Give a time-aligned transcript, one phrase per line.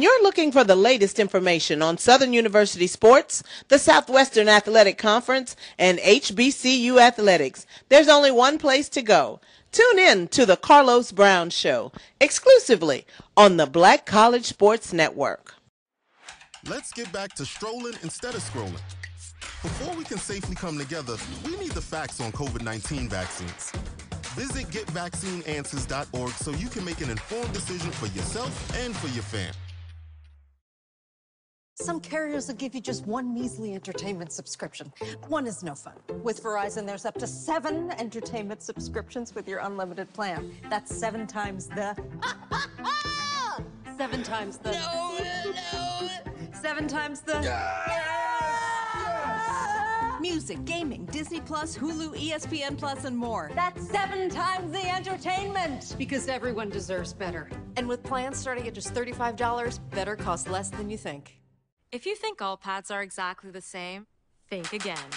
[0.00, 5.54] When you're looking for the latest information on Southern University sports, the Southwestern Athletic Conference,
[5.78, 7.66] and HBCU athletics.
[7.90, 9.42] There's only one place to go.
[9.72, 15.54] Tune in to the Carlos Brown Show, exclusively on the Black College Sports Network.
[16.66, 18.80] Let's get back to strolling instead of scrolling.
[19.62, 23.70] Before we can safely come together, we need the facts on COVID 19 vaccines.
[24.32, 29.52] Visit getvaccineanswers.org so you can make an informed decision for yourself and for your family.
[31.80, 34.92] Some carriers will give you just one measly entertainment subscription.
[35.28, 35.94] One is no fun.
[36.22, 40.54] With Verizon, there's up to seven entertainment subscriptions with your unlimited plan.
[40.68, 41.96] That's seven times the.
[43.96, 44.72] seven times the.
[44.72, 45.18] No,
[45.72, 46.08] no.
[46.52, 47.40] Seven times the.
[50.20, 53.50] Music, gaming, Disney Plus, Hulu, ESPN Plus, and more.
[53.54, 55.94] That's seven times the entertainment.
[55.96, 57.48] Because everyone deserves better.
[57.76, 61.39] And with plans starting at just $35, better costs less than you think.
[61.92, 64.06] If you think all pads are exactly the same,
[64.48, 65.10] think again.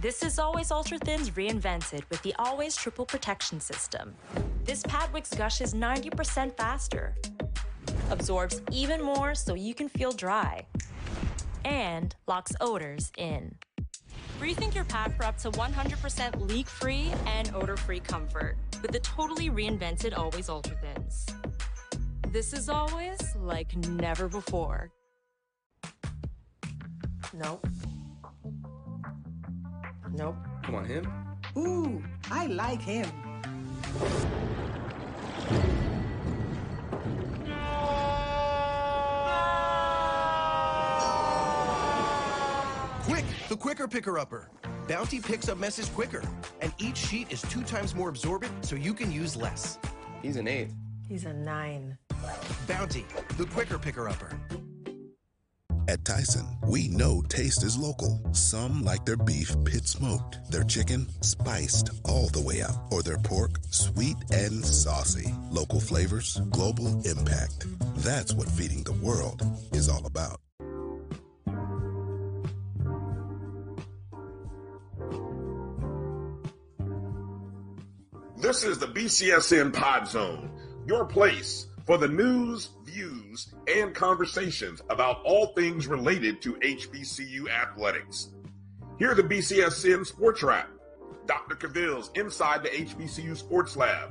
[0.00, 4.14] This is Always Ultra Thins reinvented with the Always Triple Protection System.
[4.64, 7.14] This pad wicks gushes 90% faster,
[8.08, 10.64] absorbs even more so you can feel dry,
[11.66, 13.54] and locks odors in.
[14.40, 20.16] Rethink your pad for up to 100% leak-free and odor-free comfort with the totally reinvented
[20.16, 21.26] Always Ultra Thins.
[22.30, 24.90] This is always like never before.
[27.36, 27.66] Nope.
[30.12, 30.36] Nope.
[30.62, 31.12] Come on, him?
[31.56, 33.06] Ooh, I like him.
[43.02, 44.48] Quick, the quicker picker upper.
[44.86, 46.22] Bounty picks up messes quicker,
[46.60, 49.80] and each sheet is two times more absorbent so you can use less.
[50.22, 50.68] He's an eight.
[51.08, 51.98] He's a nine.
[52.68, 53.04] Bounty,
[53.36, 54.30] the quicker picker upper.
[55.86, 58.18] At Tyson, we know taste is local.
[58.32, 63.18] Some like their beef pit smoked, their chicken spiced all the way up, or their
[63.18, 65.34] pork sweet and saucy.
[65.50, 67.66] Local flavors, global impact.
[67.96, 70.40] That's what feeding the world is all about.
[78.38, 80.50] This is the BCSN Pod Zone,
[80.86, 88.30] your place for the news, views, and conversations about all things related to HBCU athletics.
[88.98, 90.70] Here are the BCSN Sports Wrap,
[91.26, 91.56] Dr.
[91.56, 94.10] Cavill's Inside the HBCU Sports Lab,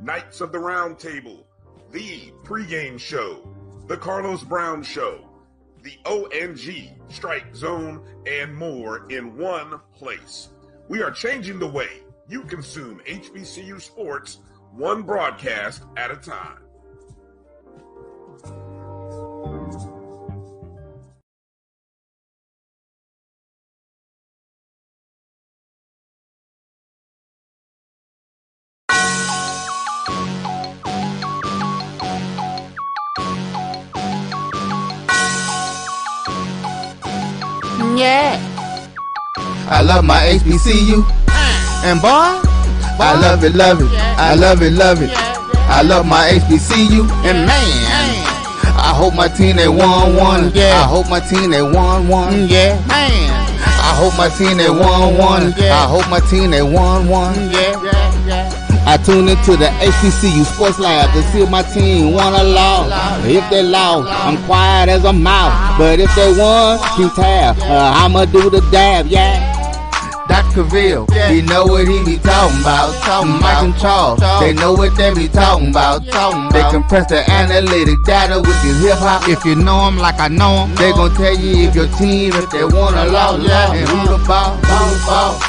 [0.00, 1.46] Knights of the Round Table,
[1.90, 3.48] the pregame show,
[3.86, 5.26] the Carlos Brown Show,
[5.82, 10.48] the ONG Strike Zone, and more in one place.
[10.88, 14.38] We are changing the way you consume HBCU sports
[14.72, 16.65] one broadcast at a time.
[39.68, 41.02] I love my HBCU.
[41.28, 41.82] Uh.
[41.84, 43.90] And boy, I love it, love it.
[44.16, 45.10] I love it, love it.
[45.68, 47.02] I love my HBCU.
[47.26, 48.26] And man,
[48.78, 50.52] I hope my team they won one.
[50.54, 50.80] Yeah.
[50.80, 52.32] I hope my team they won one.
[52.32, 53.30] Mm, yeah, man.
[53.58, 55.54] I hope my team they won mm, one.
[55.58, 55.74] Yeah.
[55.74, 57.34] I hope my team they won one.
[57.34, 58.66] Mm, yeah.
[58.88, 63.26] I tune into the HBCU Sports Lab to see if my team won or lost.
[63.26, 65.76] If they lost, I'm quiet as a mouse.
[65.76, 67.58] But if they won, keep tab.
[67.58, 69.55] Uh, I'ma do the dab, yeah.
[70.36, 70.64] Dr.
[70.68, 72.92] Cavill, he know what he be talking about.
[73.40, 76.04] Mike and Charles, they know what they be talking about.
[76.52, 79.26] They compress the analytic data with your hip hop.
[79.28, 82.32] If you know them like I know them, they gon' tell you if your team,
[82.34, 85.40] if they won or lost, and who the ball, who the ball.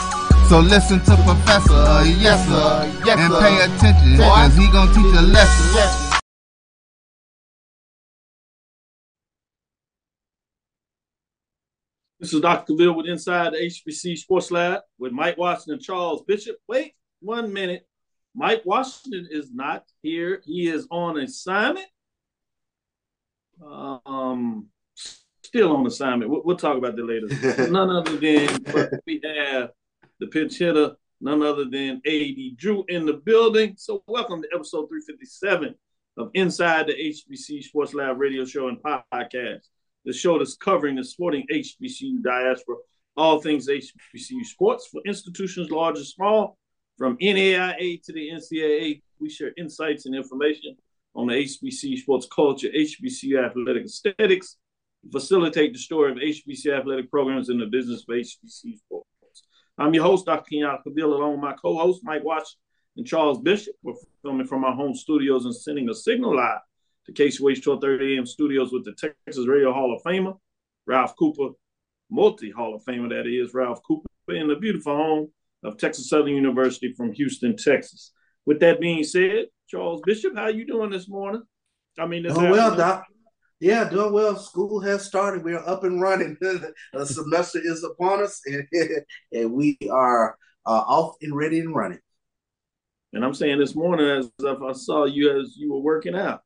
[0.48, 5.22] So listen to Professor, yes sir, yes, and pay attention, cause he gon' teach a
[5.22, 6.07] lesson.
[12.20, 12.74] This is Dr.
[12.74, 16.58] Cavill with Inside the HBC Sports Lab with Mike Washington and Charles Bishop.
[16.68, 17.88] Wait one minute.
[18.34, 20.42] Mike Washington is not here.
[20.44, 21.86] He is on assignment.
[23.64, 26.32] Um, still on assignment.
[26.32, 27.70] We'll, we'll talk about that later.
[27.72, 29.70] None other than we have
[30.20, 33.76] the pinch hitter, none other than AD Drew in the building.
[33.78, 35.76] So welcome to episode 357
[36.18, 39.68] of Inside the HBC Sports Lab radio show and podcast
[40.08, 42.78] the show that's covering the sporting HBCU diaspora,
[43.18, 46.58] all things HBCU sports for institutions large and small,
[46.98, 49.02] from NAIA to the NCAA.
[49.20, 50.78] We share insights and information
[51.14, 54.56] on the HBCU sports culture, HBCU athletic aesthetics,
[55.12, 59.10] facilitate the story of HBCU athletic programs in the business of HBCU sports.
[59.78, 60.50] I'm your host, Dr.
[60.54, 62.48] Kenyatta Cavill, along with my co-host, Mike Watch
[62.96, 63.76] and Charles Bishop.
[63.84, 66.60] We're filming from our home studios and sending a signal live
[67.08, 70.38] to KCOH 1230 AM studios with the Texas Radio Hall of Famer,
[70.86, 71.56] Ralph Cooper,
[72.10, 75.32] multi Hall of Famer that is, Ralph Cooper, in the beautiful home
[75.64, 78.12] of Texas Southern University from Houston, Texas.
[78.46, 81.44] With that being said, Charles Bishop, how you doing this morning?
[81.98, 83.06] I mean, oh well, Doc.
[83.60, 84.36] Yeah, doing well.
[84.38, 85.44] School has started.
[85.44, 86.38] We're up and running.
[86.42, 88.68] the semester is upon us, and,
[89.32, 92.00] and we are uh, off and ready and running.
[93.14, 96.42] And I'm saying this morning, as if I saw you as you were working out.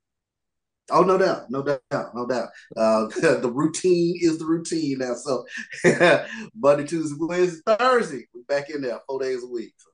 [0.91, 2.49] Oh, no doubt, no doubt, no doubt.
[2.75, 3.07] Uh,
[3.39, 5.13] the routine is the routine now.
[5.15, 5.45] So
[6.55, 9.73] Monday, Tuesday, Wednesday, Thursday, we're back in there four days a week.
[9.77, 9.89] So.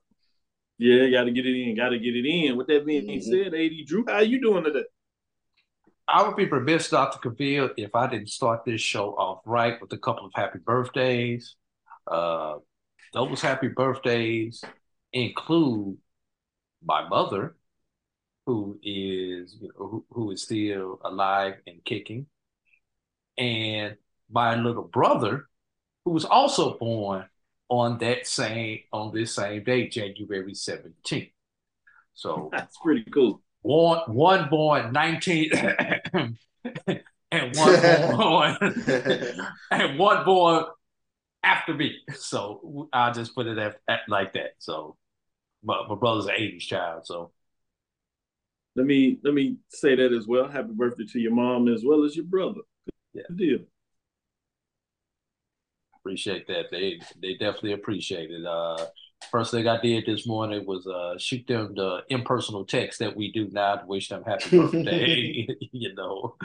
[0.78, 1.76] Yeah, got to get it in.
[1.76, 2.56] Got to get it in.
[2.56, 3.30] With that being mm-hmm.
[3.30, 4.84] said, Ad Drew, how you doing today?
[6.06, 7.18] I would be remiss, Dr.
[7.28, 11.56] Cavill, if I didn't start this show off right with a couple of happy birthdays.
[12.06, 12.56] Uh,
[13.12, 14.64] those happy birthdays
[15.12, 15.98] include
[16.82, 17.56] my mother,
[18.48, 22.24] who is you know, who, who is still alive and kicking,
[23.36, 23.94] and
[24.30, 25.48] my little brother,
[26.06, 27.26] who was also born
[27.68, 31.28] on that same on this same day, January seventeenth.
[32.14, 36.36] So that's pretty cool one one born nineteen and
[37.54, 38.56] one born
[39.70, 40.64] and one born
[41.42, 41.98] after me.
[42.14, 44.52] So I just put it at, at like that.
[44.56, 44.96] So
[45.62, 47.32] my, my brother's an 80s child, so
[48.78, 50.48] let me let me say that as well.
[50.48, 52.60] Happy birthday to your mom as well as your brother.
[53.12, 53.22] Yeah.
[53.34, 53.58] Deal.
[55.96, 56.66] Appreciate that.
[56.70, 58.46] They they definitely appreciate it.
[58.46, 58.86] Uh
[59.30, 63.30] First thing I did this morning was uh, shoot them the impersonal text that we
[63.30, 65.46] do now to wish them happy birthday.
[65.72, 66.36] you know,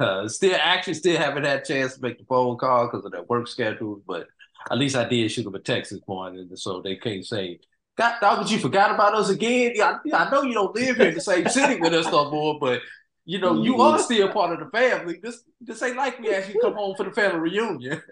[0.00, 3.12] uh, still actually still haven't had a chance to make the phone call because of
[3.12, 4.28] their work schedule, but
[4.70, 7.58] at least I did shoot them a text this morning, so they can't say,
[7.96, 11.08] "God, dog, you forgot about us again." Yeah, I, I know you don't live here
[11.08, 12.80] in the same city with us no more, but
[13.24, 14.02] you know you are mm-hmm.
[14.02, 15.20] still part of the family.
[15.22, 18.02] This this ain't like we actually come home for the family reunion.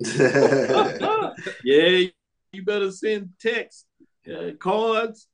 [1.64, 2.08] yeah,
[2.52, 3.86] you better send text,
[4.32, 5.28] uh, cards,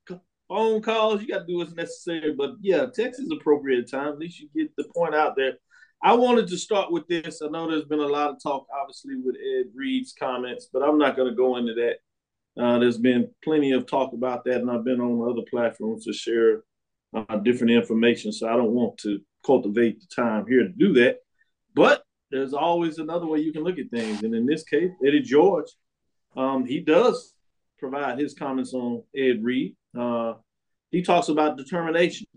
[0.51, 1.21] phone calls.
[1.21, 2.33] You got to do what's necessary.
[2.33, 4.09] But yeah, text is appropriate time.
[4.09, 5.53] At least you get the point out there.
[6.03, 7.41] I wanted to start with this.
[7.41, 10.97] I know there's been a lot of talk, obviously, with Ed Reed's comments, but I'm
[10.97, 11.97] not going to go into that.
[12.59, 16.13] Uh, there's been plenty of talk about that, and I've been on other platforms to
[16.13, 16.63] share
[17.13, 18.31] uh, different information.
[18.31, 21.17] So I don't want to cultivate the time here to do that.
[21.73, 24.23] But there's always another way you can look at things.
[24.23, 25.67] And in this case, Eddie George
[26.35, 27.33] um, he does
[27.77, 29.75] provide his comments on Ed Reed.
[29.97, 30.35] Uh,
[30.91, 32.27] he talks about determination.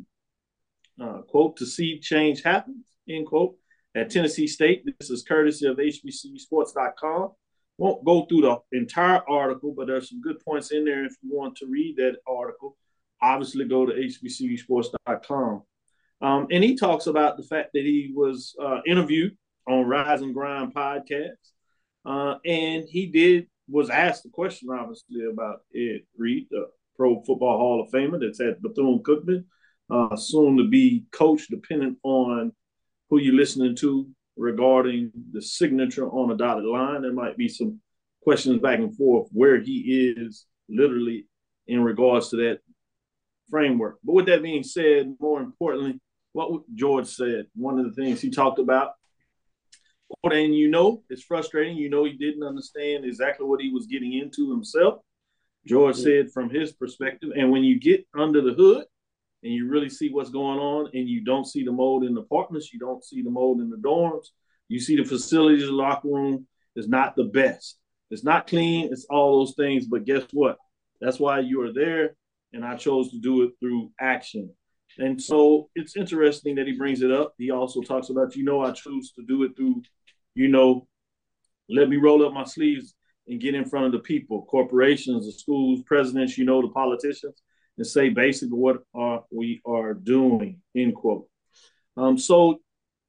[1.01, 3.57] Uh, quote, to see change happens, end quote,
[3.95, 4.85] at Tennessee State.
[4.99, 7.33] This is courtesy of HBCUsports.com.
[7.79, 11.37] Won't go through the entire article, but there's some good points in there if you
[11.37, 12.77] want to read that article.
[13.21, 15.63] Obviously, go to HBCUsports.com.
[16.21, 20.35] Um, and he talks about the fact that he was uh, interviewed on Rise and
[20.35, 21.31] Grind podcast.
[22.05, 27.59] Uh, and he did was asked a question, obviously, about Ed Reed, the Pro Football
[27.59, 29.45] Hall of Famer that's at Bethune Cookman,
[29.91, 32.53] uh, soon to be coach, depending on
[33.09, 37.03] who you're listening to regarding the signature on a dotted line.
[37.03, 37.81] There might be some
[38.23, 41.27] questions back and forth where he is literally
[41.67, 42.59] in regards to that
[43.51, 43.99] framework.
[44.03, 46.01] But with that being said, more importantly,
[46.33, 48.93] what George said, one of the things he talked about
[50.23, 51.77] and you know it's frustrating.
[51.77, 55.01] You know he didn't understand exactly what he was getting into himself.
[55.67, 56.05] George mm-hmm.
[56.05, 58.85] said from his perspective, and when you get under the hood
[59.45, 62.23] and you really see what's going on, and you don't see the mold in the
[62.23, 64.27] apartments, you don't see the mold in the dorms,
[64.69, 67.79] you see the facilities, the locker room is not the best.
[68.11, 68.91] It's not clean.
[68.93, 69.87] It's all those things.
[69.87, 70.57] But guess what?
[71.01, 72.17] That's why you are there,
[72.53, 74.51] and I chose to do it through action.
[74.99, 77.35] And so it's interesting that he brings it up.
[77.37, 79.83] He also talks about, you know, I choose to do it through
[80.35, 80.87] you know,
[81.69, 82.95] let me roll up my sleeves
[83.29, 87.41] and get in front of the people, corporations, the schools, presidents, you know, the politicians,
[87.77, 91.27] and say basically what are we are doing, end quote.
[91.97, 92.61] Um, so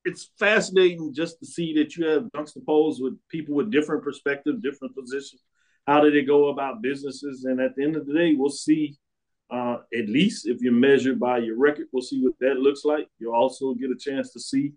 [0.03, 4.95] it's fascinating just to see that you have juxtaposed with people with different perspectives, different
[4.95, 5.41] positions.
[5.87, 7.45] How do they go about businesses?
[7.45, 8.97] And at the end of the day, we'll see.
[9.51, 13.07] Uh, at least if you're measured by your record, we'll see what that looks like.
[13.19, 14.73] You'll also get a chance to see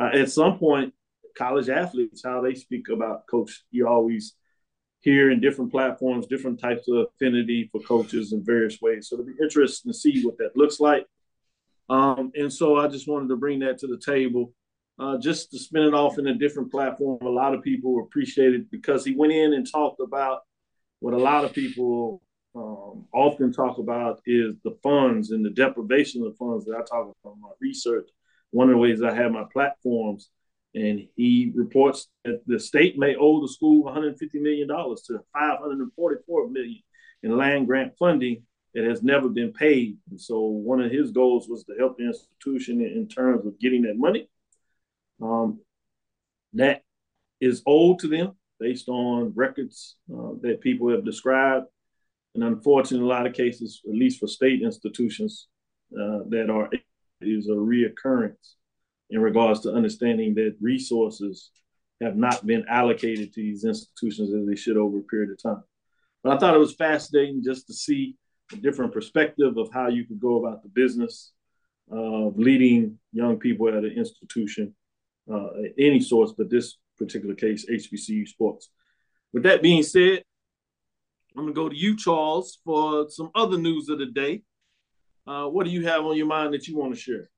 [0.00, 0.92] uh, at some point
[1.36, 3.62] college athletes, how they speak about coach.
[3.70, 4.34] You always
[5.00, 9.08] hear in different platforms, different types of affinity for coaches in various ways.
[9.08, 11.06] So it'll be interesting to see what that looks like.
[11.88, 14.52] Um, and so I just wanted to bring that to the table,
[14.98, 17.18] uh, just to spin it off in a different platform.
[17.22, 20.40] A lot of people appreciate it because he went in and talked about
[21.00, 22.20] what a lot of people
[22.54, 27.14] um, often talk about is the funds and the deprivation of funds that I talk
[27.22, 28.08] about in my research.
[28.50, 30.30] One of the ways I have my platforms,
[30.74, 36.48] and he reports that the state may owe the school 150 million dollars to 544
[36.50, 36.80] million
[37.22, 38.42] in land grant funding
[38.74, 39.96] that has never been paid.
[40.10, 43.82] And so one of his goals was to help the institution in, terms of getting
[43.82, 44.28] that money.
[45.22, 45.60] Um,
[46.52, 46.82] that
[47.40, 51.66] is owed to them based on records uh, that people have described.
[52.34, 55.48] And unfortunately, a lot of cases, at least for state institutions,
[55.92, 56.68] uh, that are
[57.20, 58.54] is a reoccurrence
[59.10, 61.50] in regards to understanding that resources
[62.00, 65.62] have not been allocated to these institutions as they should over a period of time.
[66.22, 68.16] But I thought it was fascinating just to see
[68.52, 71.32] a different perspective of how you could go about the business
[71.90, 74.74] of leading young people at an institution,
[75.32, 75.48] uh,
[75.78, 78.70] any source, but this particular case, HBCU sports.
[79.32, 80.22] With that being said,
[81.36, 84.42] I'm going to go to you, Charles, for some other news of the day.
[85.26, 87.28] Uh, what do you have on your mind that you want to share?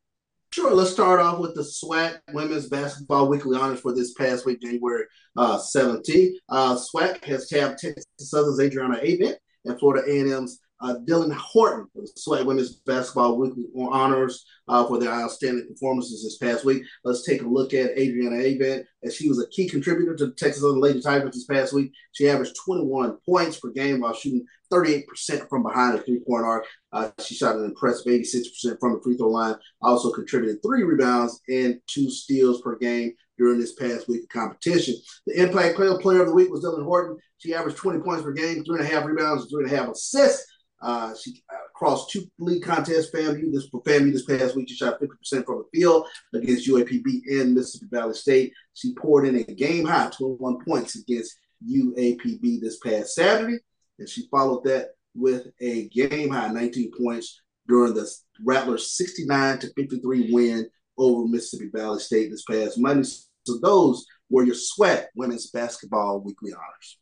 [0.53, 0.75] Sure.
[0.75, 5.05] Let's start off with the SWAC Women's Basketball Weekly Honors for this past week, January
[5.37, 6.33] uh, 17th.
[6.49, 12.03] Uh, SWAC has tabbed Texas Southern's Adriana Abent and Florida A&M's uh, Dylan Horton for
[12.03, 16.83] the Women's Basketball Weekly Honors uh, for their outstanding performances this past week.
[17.05, 20.33] Let's take a look at Adriana Abent, as she was a key contributor to the
[20.33, 21.93] Texas Southern Lady Tigers this past week.
[22.13, 26.65] She averaged 21 points per game while shooting 38% from behind the three point arc.
[26.93, 29.57] Uh, she shot an impressive 86% from the free throw line.
[29.83, 34.95] Also contributed three rebounds and two steals per game during this past week of competition.
[35.27, 37.19] The impact player, player of the week was Dylan Horton.
[37.39, 39.89] She averaged 20 points per game, three and a half rebounds, three and a half
[39.89, 40.47] assists.
[40.83, 43.11] Uh, she uh, crossed two league contests.
[43.11, 44.69] FAMU this for FAMU this past week.
[44.69, 48.53] She shot 50% from the field against UAPB and Mississippi Valley State.
[48.75, 53.59] She poured in a game high 21 points against UAPB this past Saturday,
[53.99, 58.11] and she followed that with a game high 19 points during the
[58.45, 63.09] Rattlers 69 to 53 win over Mississippi Valley State this past Monday.
[63.47, 66.99] So those were your SWAC Women's Basketball Weekly Honors.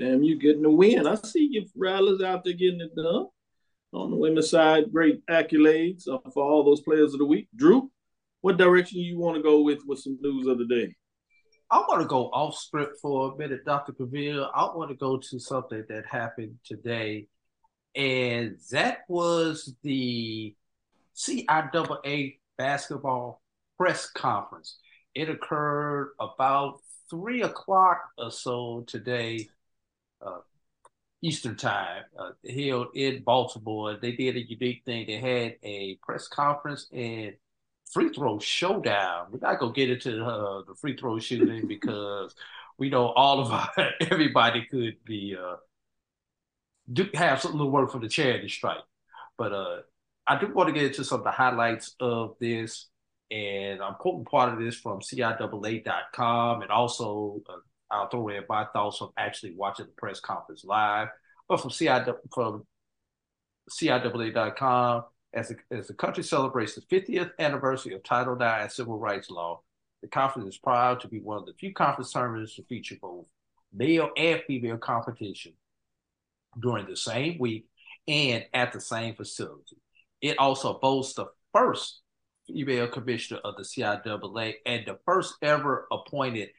[0.00, 1.06] Damn, you getting the win.
[1.06, 3.26] I see you Rattlers out there getting it done.
[3.92, 7.48] On the women's side, great accolades uh, for all those players of the week.
[7.54, 7.90] Drew,
[8.40, 10.94] what direction you want to go with with some news of the day?
[11.70, 13.92] I want to go off script for a minute, Dr.
[13.92, 14.48] Cavill.
[14.54, 17.26] I want to go to something that happened today,
[17.94, 20.56] and that was the
[21.14, 23.42] CIAA basketball
[23.76, 24.78] press conference.
[25.14, 26.78] It occurred about
[27.10, 29.50] three o'clock or so today
[30.24, 30.38] uh,
[31.22, 33.96] Eastern Time, uh, held in Baltimore.
[34.00, 35.06] They did a unique thing.
[35.06, 37.34] They had a press conference and
[37.92, 39.26] free throw showdown.
[39.30, 42.34] We're not gonna get into uh, the free throw shooting because
[42.78, 45.56] we know all of our everybody could be uh,
[46.92, 48.78] do have something to work for the charity strike.
[49.36, 49.76] But uh,
[50.26, 52.86] I do want to get into some of the highlights of this,
[53.30, 57.56] and I'm quoting part of this from CIAA.com and also uh,
[57.90, 61.08] I'll throw in thoughts from actually watching the press conference live,
[61.48, 62.64] but from CIAA, from
[63.70, 68.98] CIAA.com, as the, as the country celebrates the 50th anniversary of Title IX and civil
[68.98, 69.60] rights law,
[70.02, 73.26] the conference is proud to be one of the few conference tournaments to feature both
[73.72, 75.52] male and female competition
[76.60, 77.66] during the same week
[78.08, 79.76] and at the same facility.
[80.20, 82.00] It also boasts the first
[82.46, 86.50] female commissioner of the CIAA and the first ever appointed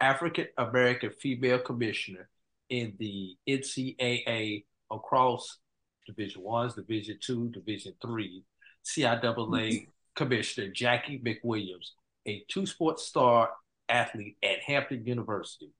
[0.00, 2.28] African American female commissioner
[2.68, 5.58] in the NCAA across
[6.06, 8.44] Division Ones, Division Two, Division Three,
[8.84, 9.90] CIAA mm-hmm.
[10.16, 11.90] Commissioner Jackie McWilliams,
[12.26, 13.50] a two-sport star
[13.88, 15.70] athlete at Hampton University.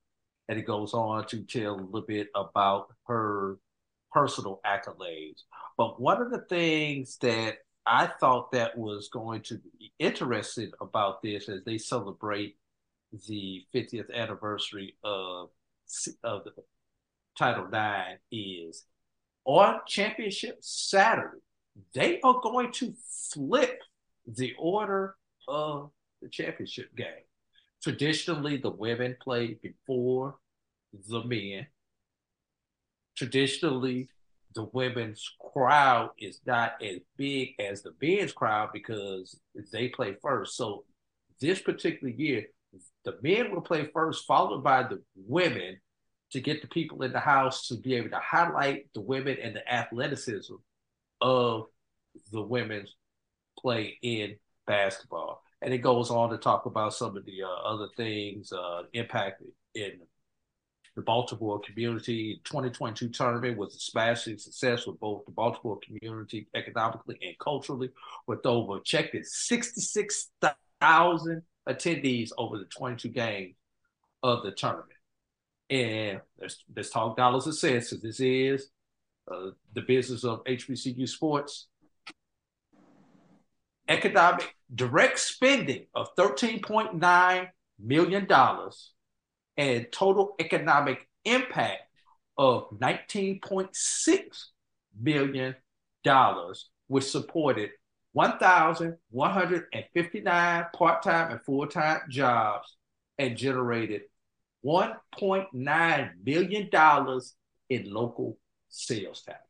[0.49, 3.59] And it goes on to tell a little bit about her
[4.13, 5.43] personal accolades.
[5.79, 11.23] But one of the things that I thought that was going to be interesting about
[11.23, 12.57] this as they celebrate
[13.29, 15.51] the 50th anniversary of
[16.23, 16.53] of the
[17.37, 18.85] Title IX is
[19.45, 21.39] on Championship Saturday.
[21.95, 22.95] They are going to
[23.33, 23.81] flip
[24.27, 25.17] the order
[25.49, 25.91] of
[26.21, 27.25] the championship game.
[27.83, 30.37] Traditionally, the women play before
[31.09, 31.67] the men.
[33.17, 34.09] Traditionally,
[34.55, 39.39] the women's crowd is not as big as the men's crowd because
[39.73, 40.57] they play first.
[40.57, 40.85] So
[41.41, 42.47] this particular year,
[43.05, 45.81] the men will play first, followed by the women
[46.33, 49.57] to get the people in the house to be able to highlight the women and
[49.57, 50.55] the athleticism
[51.21, 51.67] of
[52.33, 52.95] the women's
[53.59, 55.43] play in basketball.
[55.63, 59.43] And it goes on to talk about some of the uh, other things uh, impact
[59.75, 59.93] in
[60.97, 62.41] the Baltimore community.
[62.45, 67.91] 2022 tournament was a smashing success with both the Baltimore community economically and culturally,
[68.27, 73.55] with over checked at 66,000 attendees over the 22 games
[74.23, 74.91] of the tournament.
[75.69, 77.91] And let's, let's talk dollars and cents.
[78.03, 78.69] This is
[79.31, 81.69] uh, the business of HBCU sports.
[83.89, 87.49] Economic direct spending of $13.9
[87.79, 88.29] million
[89.57, 91.83] and total economic impact
[92.39, 94.45] of $19.6
[95.01, 95.55] million,
[96.87, 97.71] which supported
[98.13, 102.77] 1,159 part time and full time jobs
[103.19, 104.03] and generated
[104.65, 106.71] $1.9 million
[107.69, 108.39] in local
[108.69, 109.41] sales tax.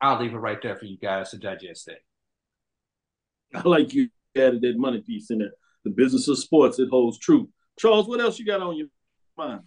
[0.00, 1.98] I'll leave it right there for you guys to digest that.
[3.54, 5.52] I like you added that money piece in there.
[5.84, 7.48] The business of sports, it holds true.
[7.78, 8.86] Charles, what else you got on your
[9.36, 9.62] mind?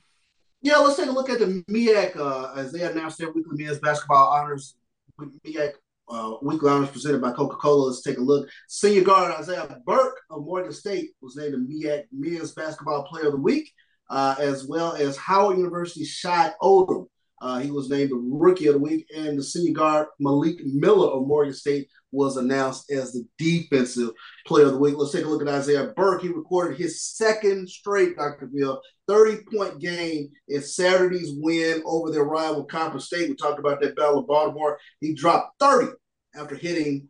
[0.62, 3.80] Yeah, let's take a look at the MEAC uh, as they announced their weekly men's
[3.80, 4.76] basketball honors.
[5.20, 5.74] MEAC
[6.10, 7.88] uh, weekly honors presented by Coca Cola.
[7.88, 8.50] Let's take a look.
[8.68, 13.34] Senior guard Isaiah Burke of Morgan State was named the MEAC Men's Basketball Player of
[13.34, 13.72] the Week,
[14.10, 17.08] uh, as well as Howard University's Shy Odom
[17.44, 21.10] uh, he was named the Rookie of the Week, and the senior guard Malik Miller
[21.10, 24.12] of Morgan State was announced as the Defensive
[24.48, 24.96] Player of the Week.
[24.96, 26.22] Let's take a look at Isaiah Burke.
[26.22, 28.48] He recorded his second straight, Dr.
[28.48, 33.28] Bill, 30 point game in Saturday's win over their rival Coppin State.
[33.28, 34.80] We talked about that battle of Baltimore.
[35.02, 35.92] He dropped 30
[36.36, 37.10] after hitting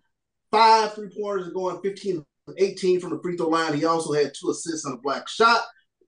[0.51, 2.25] five three pointers and going 15
[2.57, 3.75] 18 from the free throw line.
[3.75, 5.61] He also had two assists on a black shot.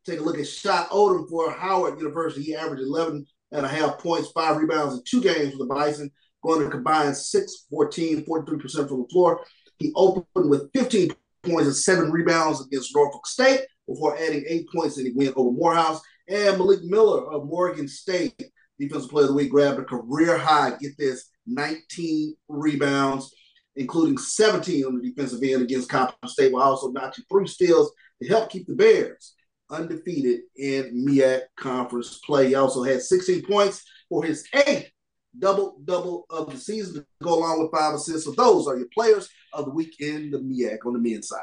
[0.03, 2.43] Take a look at Shy Odom for Howard University.
[2.43, 6.11] He averaged 11 and a half points, five rebounds in two games for the Bison,
[6.43, 9.43] going to combine 6, 14, 43% from the floor.
[9.77, 11.11] He opened with 15
[11.43, 15.51] points and seven rebounds against Norfolk State before adding eight points in the win over
[15.51, 16.01] Morehouse.
[16.27, 18.41] And Malik Miller of Morgan State,
[18.79, 23.31] Defensive Player of the Week, grabbed a career high, get this, 19 rebounds,
[23.75, 27.91] including 17 on the defensive end against Coppin State, while also notching three steals
[28.21, 29.34] to help keep the Bears
[29.69, 32.49] undefeated in MEAC conference play.
[32.49, 34.89] He also had 16 points for his eighth
[35.37, 38.25] double double of the season to go along with five assists.
[38.25, 41.41] So those are your players of the week in the MEAC on the men's side.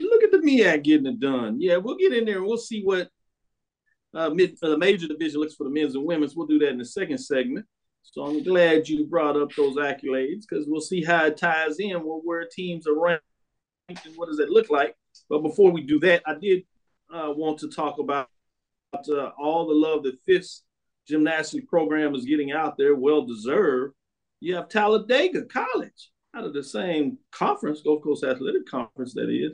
[0.00, 1.60] Look at the MEAC getting it done.
[1.60, 3.08] Yeah, we'll get in there and we'll see what
[4.14, 6.36] uh, mid, uh, major division looks for the men's and women's.
[6.36, 7.66] We'll do that in the second segment.
[8.02, 11.94] So I'm glad you brought up those accolades because we'll see how it ties in
[11.96, 13.22] with where teams are ranked
[13.88, 14.94] and what does it look like
[15.28, 16.64] but before we do that, I did
[17.12, 18.28] uh, want to talk about
[18.94, 20.62] uh, all the love that Fisk
[21.06, 23.94] gymnastic program is getting out there, well deserved.
[24.40, 29.52] You have Talladega College out of the same conference, Gulf Coast Athletic Conference, that is,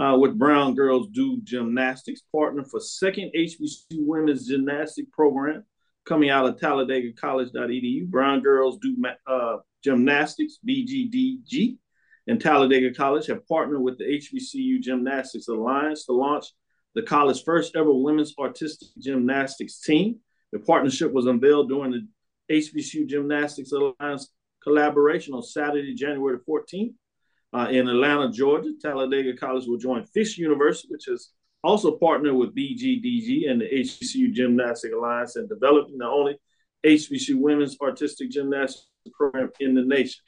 [0.00, 5.64] uh, with Brown Girls Do Gymnastics, partner for second HBCU women's gymnastic program
[6.04, 8.06] coming out of Talladega College.edu.
[8.08, 11.78] Brown Girls Do uh, Gymnastics, BGDG
[12.28, 16.46] and Talladega College have partnered with the HBCU Gymnastics Alliance to launch
[16.94, 20.16] the college's first ever women's artistic gymnastics team.
[20.52, 22.06] The partnership was unveiled during the
[22.54, 24.30] HBCU Gymnastics Alliance
[24.62, 26.94] collaboration on Saturday, January 14th
[27.54, 28.72] uh, in Atlanta, Georgia.
[28.80, 31.32] Talladega College will join Fisk University, which is
[31.64, 36.36] also partnered with BGDG and the HBCU Gymnastic Alliance in developing the only
[36.84, 40.20] HBCU women's artistic gymnastics program in the nation.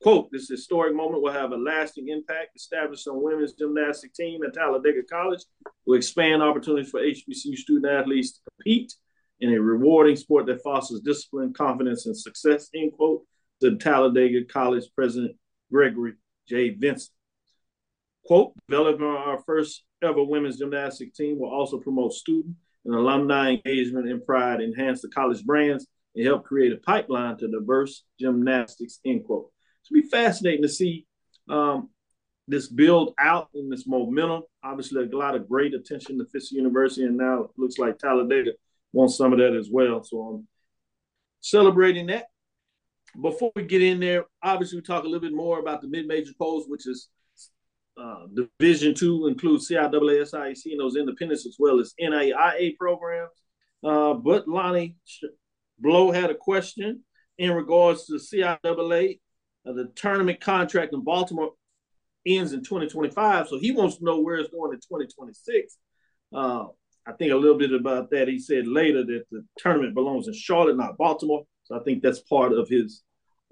[0.00, 4.54] Quote, this historic moment will have a lasting impact, establish some women's gymnastic team at
[4.54, 5.42] Talladega College,
[5.86, 8.94] will expand opportunities for HBCU student athletes to compete
[9.40, 13.22] in a rewarding sport that fosters discipline, confidence, and success, end quote,
[13.60, 15.36] to Talladega College President
[15.72, 16.12] Gregory
[16.48, 16.70] J.
[16.70, 17.10] Vincent.
[18.24, 24.08] Quote, developing our first ever women's gymnastic team will also promote student and alumni engagement
[24.08, 29.24] and pride, enhance the college brands, and help create a pipeline to diverse gymnastics, end
[29.24, 29.50] quote
[29.86, 31.06] to be fascinating to see
[31.48, 31.88] um,
[32.46, 34.42] this build out and this momentum.
[34.62, 38.52] Obviously, a lot of great attention to Fisk University, and now it looks like Talladega
[38.92, 40.02] wants some of that as well.
[40.02, 40.48] So I'm
[41.40, 42.26] celebrating that.
[43.20, 46.32] Before we get in there, obviously we talk a little bit more about the mid-major
[46.38, 47.08] polls, which is
[48.00, 48.26] uh,
[48.60, 53.32] Division Two includes CIAA, SIAC, and those independents as well as NAIA programs.
[53.82, 54.96] Uh, but Lonnie
[55.78, 57.02] Blow had a question
[57.38, 59.20] in regards to CIAA
[59.72, 61.52] the tournament contract in Baltimore
[62.26, 65.76] ends in 2025, so he wants to know where it's going in 2026.
[66.34, 66.66] Uh,
[67.06, 68.28] I think a little bit about that.
[68.28, 71.44] He said later that the tournament belongs in Charlotte, not Baltimore.
[71.64, 73.02] So I think that's part of his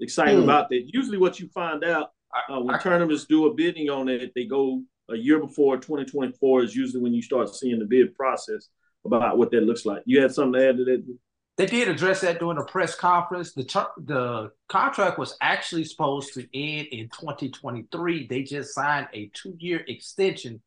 [0.01, 0.45] excitement mm.
[0.45, 0.91] about that.
[0.93, 2.11] Usually, what you find out
[2.51, 6.77] uh, when tournaments do a bidding on it, they go a year before 2024 is
[6.77, 8.69] usually when you start seeing the bid process
[9.05, 10.03] about what that looks like.
[10.05, 11.17] You had something to add to that?
[11.57, 13.53] They did address that during a press conference.
[13.53, 18.27] The ter- the contract was actually supposed to end in 2023.
[18.27, 20.61] They just signed a two year extension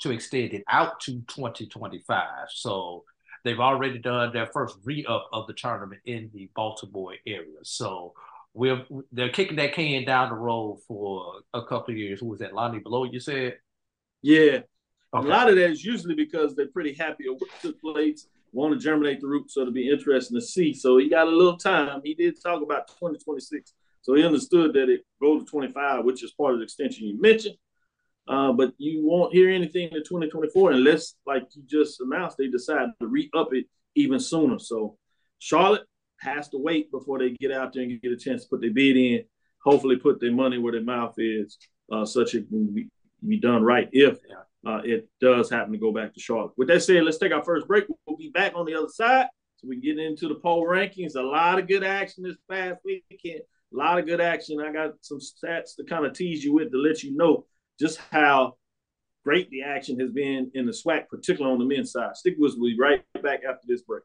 [0.00, 2.26] to extend it out to 2025.
[2.50, 3.04] So
[3.44, 7.58] they've already done their first re up of the tournament in the Baltimore area.
[7.62, 8.14] So
[8.54, 12.20] we're they're kicking that can down the road for a couple of years.
[12.20, 12.54] Who was that?
[12.54, 13.58] Lonnie Below, you said?
[14.22, 14.60] Yeah.
[15.14, 15.26] Okay.
[15.26, 18.26] A lot of that is usually because they're pretty happy with the place,
[18.56, 20.72] want to germinate the root, so it'll be interesting to see.
[20.72, 22.00] So he got a little time.
[22.02, 23.72] He did talk about 2026.
[24.02, 27.20] So he understood that it goes to 25, which is part of the extension you
[27.20, 27.56] mentioned.
[28.28, 32.88] Uh, but you won't hear anything in 2024 unless, like you just announced, they decide
[33.00, 34.58] to re up it even sooner.
[34.58, 34.96] So
[35.38, 35.86] Charlotte
[36.20, 38.72] has to wait before they get out there and get a chance to put their
[38.72, 39.24] bid in.
[39.62, 41.58] Hopefully, put their money where their mouth is,
[41.92, 42.88] uh, such it can be,
[43.26, 44.18] be done right if
[44.66, 46.52] uh, it does happen to go back to Charlotte.
[46.56, 47.84] With that said, let's take our first break.
[48.06, 51.14] We'll be back on the other side so we get into the poll rankings.
[51.14, 53.42] A lot of good action this past weekend.
[53.72, 54.60] A lot of good action.
[54.60, 57.46] I got some stats to kind of tease you with to let you know
[57.78, 58.56] just how
[59.24, 62.16] great the action has been in the SWAC, particularly on the men's side.
[62.16, 62.58] Stick with us.
[62.58, 64.02] We'll be right back after this break.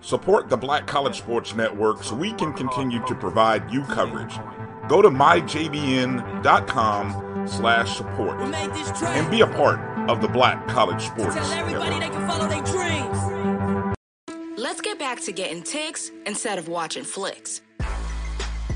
[0.00, 4.34] Support the Black College Sports Network so we can continue to provide you coverage.
[4.88, 6.44] Go to myjbn.com
[7.48, 11.80] slash support and be a part of the Black College Sports Network.
[14.56, 17.60] Let's get back to getting ticks instead of watching flicks.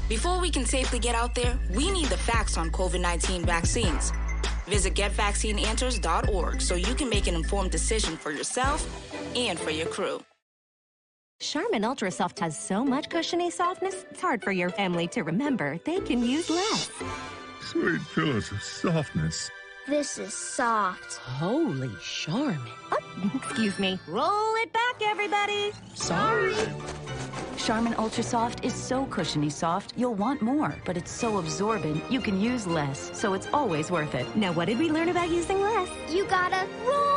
[0.08, 4.12] Before we can safely get out there, we need the facts on COVID 19 vaccines.
[4.66, 8.86] Visit getvaccineanswers.org so you can make an informed decision for yourself
[9.36, 10.20] and for your crew.
[11.40, 15.78] Charmin Ultra Soft has so much cushiony softness, it's hard for your family to remember
[15.84, 16.90] they can use less.
[17.60, 19.48] Sweet pillows of softness.
[19.86, 21.14] This is soft.
[21.14, 22.60] Holy Charmin.
[22.90, 24.00] Oh, excuse me.
[24.08, 25.70] Roll it back, everybody.
[25.94, 26.56] Sorry.
[27.56, 32.20] Charmin Ultra Soft is so cushiony soft, you'll want more, but it's so absorbent, you
[32.20, 34.26] can use less, so it's always worth it.
[34.36, 35.88] Now, what did we learn about using less?
[36.08, 37.07] You gotta roll it back,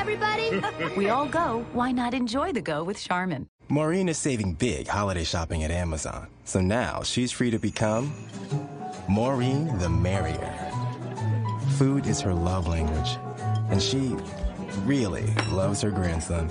[0.00, 0.62] everybody.
[0.96, 1.64] we all go.
[1.72, 3.46] Why not enjoy the go with Charmin?
[3.68, 8.12] Maureen is saving big holiday shopping at Amazon, so now she's free to become
[9.08, 10.72] Maureen the Merrier.
[11.76, 13.18] Food is her love language,
[13.70, 14.16] and she
[14.84, 16.50] really loves her grandson.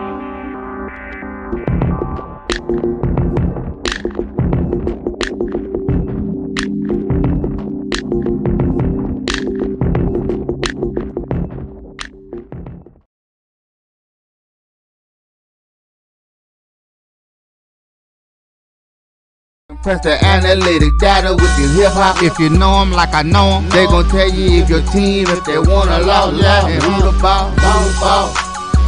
[19.83, 22.21] Press the analytic data with your hip hop.
[22.21, 25.25] If you know them like I know them, they gon' tell you if your team,
[25.27, 28.29] if they wanna lose, yeah, and who the ball, who the ball.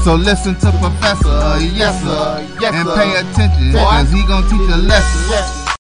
[0.04, 4.78] So listen to Professor, yes sir, yes, and pay attention, cause he gon' teach a
[4.78, 5.78] lesson.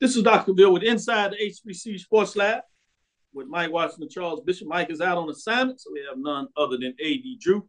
[0.00, 0.54] This is Dr.
[0.54, 2.62] Bill with Inside the HBC Sports Lab
[3.34, 4.68] with Mike Washington, Charles Bishop.
[4.68, 7.68] Mike is out on assignment, so we have none other than AD Drew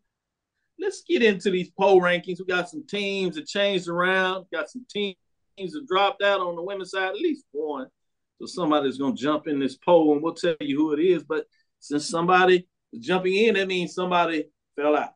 [0.80, 2.40] let's get into these poll rankings.
[2.40, 5.16] We got some teams that changed around, got some teams
[5.58, 7.88] that dropped out on the women's side, at least one.
[8.40, 11.24] So somebody's gonna jump in this poll and we'll tell you who it is.
[11.24, 11.46] But
[11.80, 15.12] since somebody is jumping in, that means somebody fell out.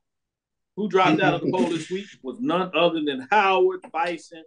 [0.76, 4.44] Who dropped out of the poll this week was none other than Howard Bison.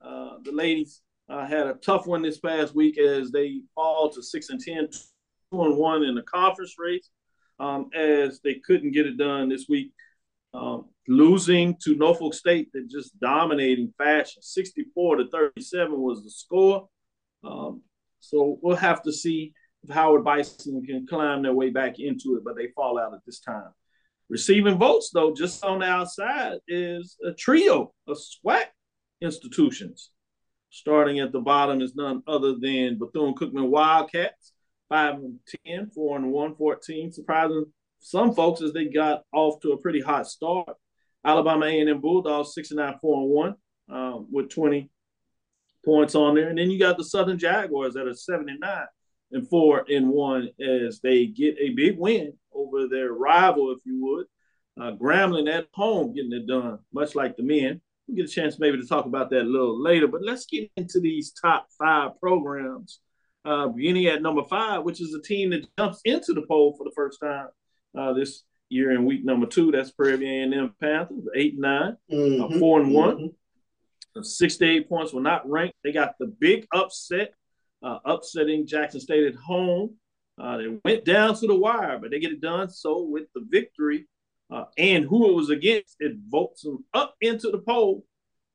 [0.00, 4.22] Uh, the ladies uh, had a tough one this past week as they fall to
[4.22, 7.10] six and 10, two and one in the conference race,
[7.60, 9.92] um, as they couldn't get it done this week
[10.58, 14.42] um, losing to Norfolk State that just dominating fashion.
[14.42, 16.88] 64 to 37 was the score.
[17.44, 17.82] Um,
[18.20, 19.52] so we'll have to see
[19.84, 23.20] if Howard Bison can climb their way back into it, but they fall out at
[23.24, 23.70] this time.
[24.28, 28.64] Receiving votes, though, just on the outside is a trio of SWAC
[29.22, 30.10] institutions.
[30.70, 34.52] Starting at the bottom is none other than Bethune Cookman Wildcats.
[34.90, 37.12] 5 and 10, 4 and 1, 14.
[37.12, 37.66] Surprising
[38.00, 40.76] some folks as they got off to a pretty hot start.
[41.24, 43.54] Alabama A&M Bulldogs 69, 4 and 1
[43.90, 44.90] um, with 20
[45.84, 46.48] points on there.
[46.48, 48.86] And then you got the Southern Jaguars that are 79
[49.32, 54.02] and 4 and 1 as they get a big win over their rival, if you
[54.04, 54.26] would.
[54.80, 57.80] Uh, Grambling at home getting it done, much like the men.
[58.06, 60.06] We'll get a chance maybe to talk about that a little later.
[60.06, 63.00] But let's get into these top five programs.
[63.44, 66.84] Uh, beginning at number five, which is a team that jumps into the poll for
[66.84, 67.48] the first time
[67.98, 69.70] uh, this year in week number two.
[69.72, 72.42] That's Prairie A&M Panthers, eight and 9 Mm-hmm.
[72.56, 73.30] uh, four and one.
[74.16, 75.74] Uh, 68 points were not ranked.
[75.84, 77.34] They got the big upset,
[77.82, 79.96] uh, upsetting Jackson State at home.
[80.40, 82.70] Uh, they went down to the wire, but they get it done.
[82.70, 84.06] So with the victory
[84.50, 88.04] uh, and who it was against, it votes them up into the poll,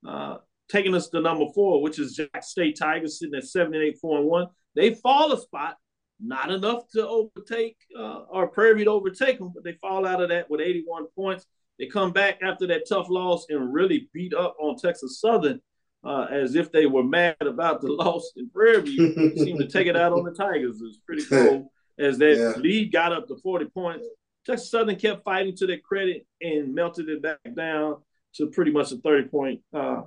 [0.07, 0.37] uh,
[0.69, 3.97] taking us to number four, which is Jackson State Tigers sitting at seven and eight,
[3.99, 4.47] 4 and 1.
[4.75, 5.77] They fall a spot,
[6.19, 10.29] not enough to overtake uh, or Prairie to overtake them, but they fall out of
[10.29, 11.45] that with 81 points.
[11.79, 15.59] They come back after that tough loss and really beat up on Texas Southern
[16.03, 19.33] uh, as if they were mad about the loss in Prairie View.
[19.37, 20.81] seem to take it out on the Tigers.
[20.81, 22.61] It's pretty cool as that Yeah.
[22.61, 24.05] lead got up to 40 points.
[24.45, 27.97] Texas Southern kept fighting to their credit and melted it back down
[28.35, 30.01] to pretty much a 30 point uh,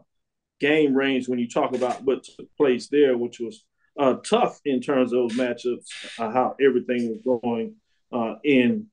[0.61, 3.64] game range when you talk about what took place there, which was
[3.99, 5.87] uh, tough in terms of those matchups,
[6.19, 7.75] uh, how everything was going
[8.13, 8.87] uh, in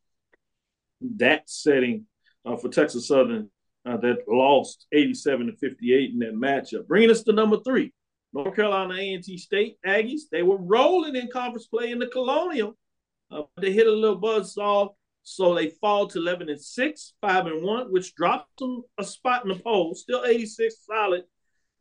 [1.17, 2.05] that setting
[2.45, 3.49] uh, for Texas Southern
[3.85, 6.87] uh, that lost 87 to 58 in that matchup.
[6.87, 7.91] Bringing us to number three,
[8.33, 10.21] North Carolina A&T State Aggies.
[10.31, 12.77] They were rolling in conference play in the Colonial.
[13.31, 14.89] Uh, they hit a little buzzsaw,
[15.23, 19.43] so they fall to 11 and 6, 5 and 1, which drops them a spot
[19.43, 19.93] in the poll.
[19.95, 21.23] Still 86 solid.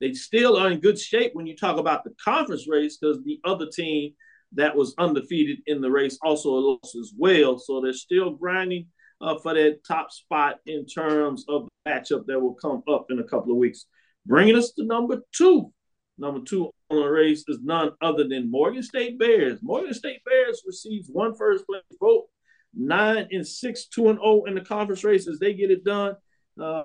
[0.02, 3.38] They still are in good shape when you talk about the conference race because the
[3.44, 4.14] other team
[4.54, 7.56] that was undefeated in the race also lost as well.
[7.56, 8.88] So they're still grinding
[9.20, 13.20] uh, for that top spot in terms of the matchup that will come up in
[13.20, 13.86] a couple of weeks.
[14.26, 15.72] Bringing us to number two.
[16.18, 19.60] Number two on the race is none other than Morgan State Bears.
[19.62, 22.26] Morgan State Bears receives one first place vote,
[22.74, 26.16] nine and six, two and oh in the conference race as they get it done.
[26.60, 26.82] Uh,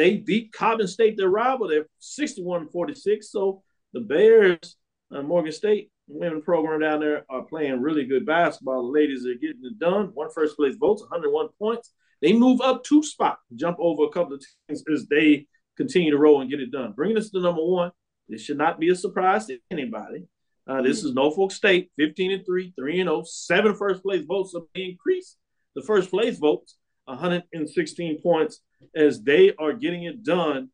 [0.00, 1.68] they beat Coppin State, their rival.
[1.68, 3.30] They're 61 46.
[3.30, 4.76] So the Bears,
[5.10, 8.82] Morgan State women program down there are playing really good basketball.
[8.82, 10.10] The ladies are getting it done.
[10.14, 11.92] One first place votes, 101 points.
[12.20, 16.18] They move up two spots, jump over a couple of teams as they continue to
[16.18, 16.92] roll and get it done.
[16.92, 17.92] Bringing us to number one.
[18.28, 20.24] This should not be a surprise to anybody.
[20.66, 24.52] Uh, this is Norfolk State, 15 and 3, 3 and 0, seven first place votes.
[24.52, 25.36] So they increase
[25.74, 26.76] the first place votes,
[27.10, 28.60] 116 points
[28.94, 30.70] as they are getting it done.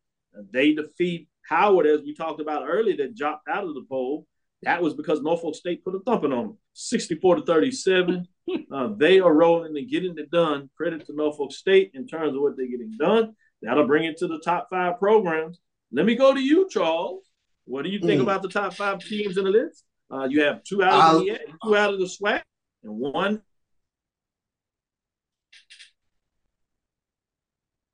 [0.52, 4.26] They defeat Howard, as we talked about earlier, that dropped out of the poll.
[4.62, 8.26] That was because Norfolk State put a thumping on them, 64 to 37.
[8.72, 10.70] uh, they are rolling and getting it done.
[10.76, 13.34] Credit to Norfolk State in terms of what they're getting done.
[13.62, 15.60] That'll bring it to the top five programs.
[15.92, 17.24] Let me go to you, Charles.
[17.64, 18.24] What do you think Mm.
[18.24, 19.84] about the top five teams in the list?
[20.10, 22.42] Uh, you have two out of the E two out of the SWAC,
[22.84, 23.42] and one.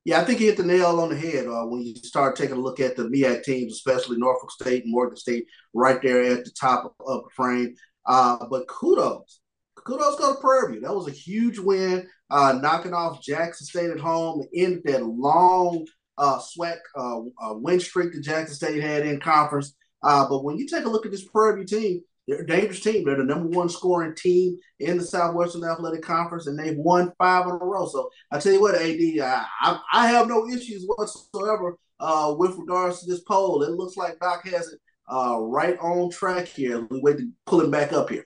[0.05, 2.57] Yeah, I think you hit the nail on the head uh, when you start taking
[2.57, 6.43] a look at the MEAC teams, especially Norfolk State and Morgan State, right there at
[6.43, 7.73] the top of the frame.
[8.05, 9.39] Uh, but kudos,
[9.75, 10.81] kudos go to Prairie View.
[10.81, 15.85] That was a huge win, uh, knocking off Jackson State at home, ended that long
[16.17, 19.73] uh, SWAC uh, uh, win streak that Jackson State had in conference.
[20.03, 22.79] Uh, but when you take a look at this Prairie View team, they're a dangerous
[22.79, 23.03] team.
[23.03, 27.45] They're the number one scoring team in the Southwestern Athletic Conference, and they've won five
[27.45, 27.85] in a row.
[27.87, 32.55] So I tell you what, AD, I, I, I have no issues whatsoever uh, with
[32.57, 33.63] regards to this poll.
[33.63, 34.79] It looks like Doc has it
[35.11, 36.87] uh, right on track here.
[36.89, 38.25] We wait to pull him back up here.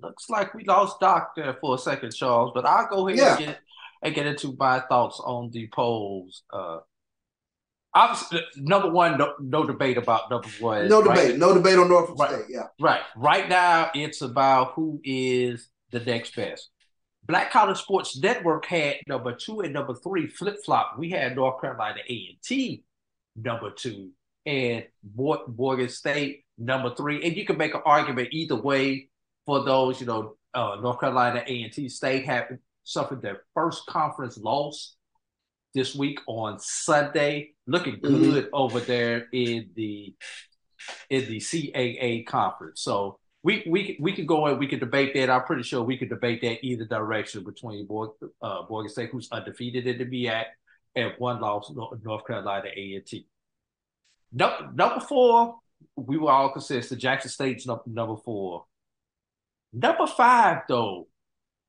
[0.00, 3.36] Looks like we lost Doc there for a second, Charles, but I'll go ahead Yeah.
[3.36, 3.58] and, get,
[4.02, 6.42] and get into my thoughts on the polls.
[6.50, 6.78] Uh,
[7.94, 10.88] obviously, number one, no, no debate about number one.
[10.88, 11.16] No right?
[11.16, 11.38] debate.
[11.38, 12.30] No debate on Norfolk Right.
[12.30, 12.44] State.
[12.48, 12.66] Yeah.
[12.80, 13.00] Right.
[13.16, 16.70] Right now, it's about who is the next best.
[17.26, 20.98] Black College Sports Network had number two and number three flip flop.
[20.98, 22.82] We had North Carolina A and T
[23.36, 24.10] number two
[24.46, 27.22] and Mor- Morgan State number three.
[27.24, 29.08] And you can make an argument either way
[29.46, 30.00] for those.
[30.00, 32.46] You know, uh, North Carolina A and T State have
[32.82, 34.96] suffered their first conference loss
[35.74, 37.54] this week on Sunday.
[37.66, 38.20] Looking Mhm.
[38.32, 40.14] good over there in the
[41.10, 42.80] in the CAA conference.
[42.80, 45.30] So we we we could go and we could debate that.
[45.30, 49.28] I'm pretty sure we could debate that either direction between Mor- uh, Morgan State, who's
[49.30, 50.46] undefeated in the MEAC,
[50.96, 51.70] and one loss
[52.02, 53.26] North Carolina A and T.
[54.32, 55.58] Number four,
[55.96, 57.00] we were all consistent.
[57.00, 58.64] Jackson State's number, number four.
[59.72, 61.08] Number five, though,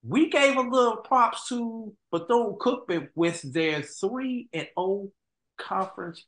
[0.04, 5.12] we gave a little props to Bethune Cookman with their three and O
[5.58, 6.26] conference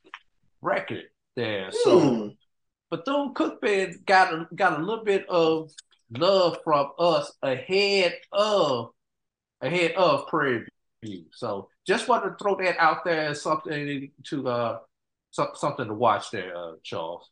[0.62, 1.04] record
[1.36, 1.70] there.
[1.72, 2.28] So Hmm.
[2.90, 5.70] Bethune Cookman got a, got a little bit of
[6.10, 8.90] love from us ahead of
[9.60, 10.66] ahead of Prairie
[11.02, 11.24] View.
[11.32, 14.78] So just wanted to throw that out there as something to uh
[15.30, 17.28] some, something to watch there, uh, Charles.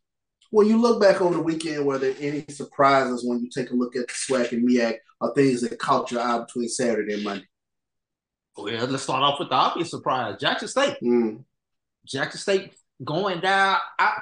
[0.53, 3.75] When you look back over the weekend, were there any surprises when you take a
[3.75, 7.25] look at the SWAC and MEAC or things that caught your eye between Saturday and
[7.25, 7.47] Monday?
[8.59, 10.37] Well, let's start off with the obvious surprise.
[10.39, 10.99] Jackson State.
[11.03, 11.45] Mm.
[12.07, 13.79] Jackson State going down.
[13.99, 14.13] I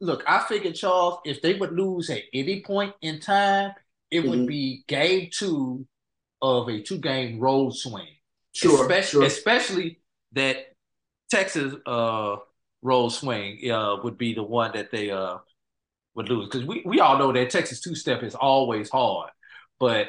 [0.00, 3.72] look, I figured Charles, if they would lose at any point in time,
[4.10, 4.30] it Mm-hmm.
[4.30, 5.84] would be game two
[6.40, 8.06] of a two-game road swing.
[8.52, 9.22] Sure, especially, sure.
[9.24, 10.00] especially
[10.32, 10.58] that
[11.30, 12.36] Texas uh
[12.82, 15.38] road swing uh would be the one that they uh
[16.14, 19.30] would lose because we, we all know that Texas two step is always hard,
[19.78, 20.08] but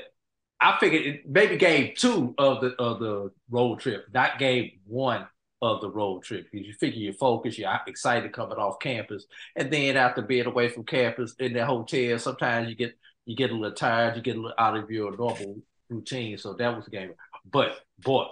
[0.59, 5.27] I figured it, maybe game two of the of the road trip, not game one
[5.61, 6.47] of the road trip.
[6.51, 10.69] Because you figure you're focused, you're excited coming off campus, and then after being away
[10.69, 14.37] from campus in the hotel, sometimes you get you get a little tired, you get
[14.37, 16.37] a little out of your normal routine.
[16.37, 17.13] So that was the game.
[17.49, 18.27] But boy,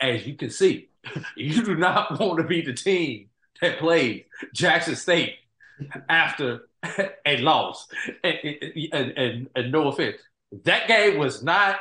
[0.00, 0.88] as you can see,
[1.36, 3.28] you do not want to be the team
[3.60, 5.36] that played Jackson State
[6.08, 6.68] after
[7.26, 7.86] a loss.
[8.22, 8.38] And,
[8.92, 10.16] and, and, and no offense,
[10.64, 11.76] that game was not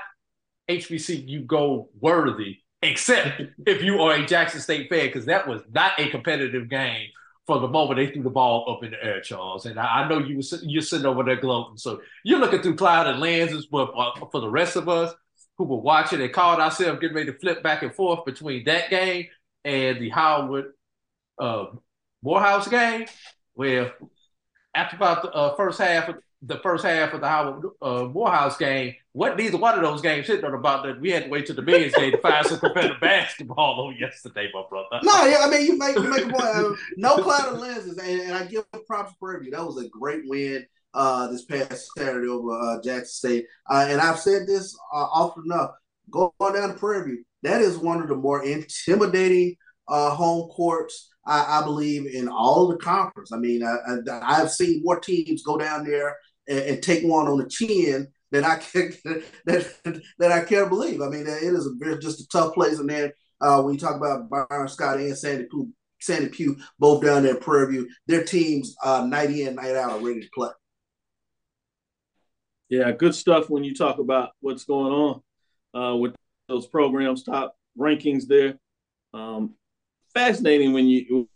[0.70, 6.00] HBCU goal worthy, except if you are a Jackson State fan, because that was not
[6.00, 7.10] a competitive game
[7.46, 9.66] from the moment they threw the ball up in the air, Charles.
[9.66, 11.78] And I, I know you were you're sitting over there gloating.
[11.78, 15.14] So you're looking through cloud and lenses, but uh, for the rest of us
[15.58, 18.90] who were watching and called ourselves getting ready to flip back and forth between that
[18.90, 19.28] game
[19.64, 20.66] and the Howard
[21.40, 21.66] uh,
[22.24, 23.06] Morehouse game,
[23.56, 23.94] where
[24.76, 28.58] after about the uh, first half of the first half of the Howard uh, Morehouse
[28.58, 31.48] game, what neither one of those games hit on about that we had to wait
[31.48, 35.00] till the men's game to find some competitive basketball on yesterday, my brother.
[35.02, 36.44] No, yeah, I mean you make you make a point.
[36.44, 39.52] Uh, no cloud of lenses, and, and I give props to Prairie View.
[39.52, 43.46] That was a great win uh, this past Saturday over uh, Jackson State.
[43.70, 45.72] Uh, and I've said this uh, often enough.
[46.12, 49.56] Going down to Prairie View, that is one of the more intimidating
[49.88, 53.32] home courts I, I believe in all the conference.
[53.32, 53.78] I mean, I,
[54.24, 56.16] I've seen more teams go down there
[56.48, 58.94] and, and take one on the chin than I can
[59.46, 61.02] that that I can't believe.
[61.02, 62.80] I mean, it is a just a tough place.
[62.80, 63.12] And then
[63.42, 67.36] uh, when you talk about Byron Scott and Sandy Pugh, Sandy Pugh, both down there
[67.36, 70.50] at Prairie View, their teams uh, night in, night out are ready to play.
[72.70, 74.92] Yeah, good stuff when you talk about what's going
[75.74, 76.16] on uh, with
[76.48, 78.58] those programs, top rankings there.
[79.14, 79.54] Um,
[80.16, 81.30] fascinating when you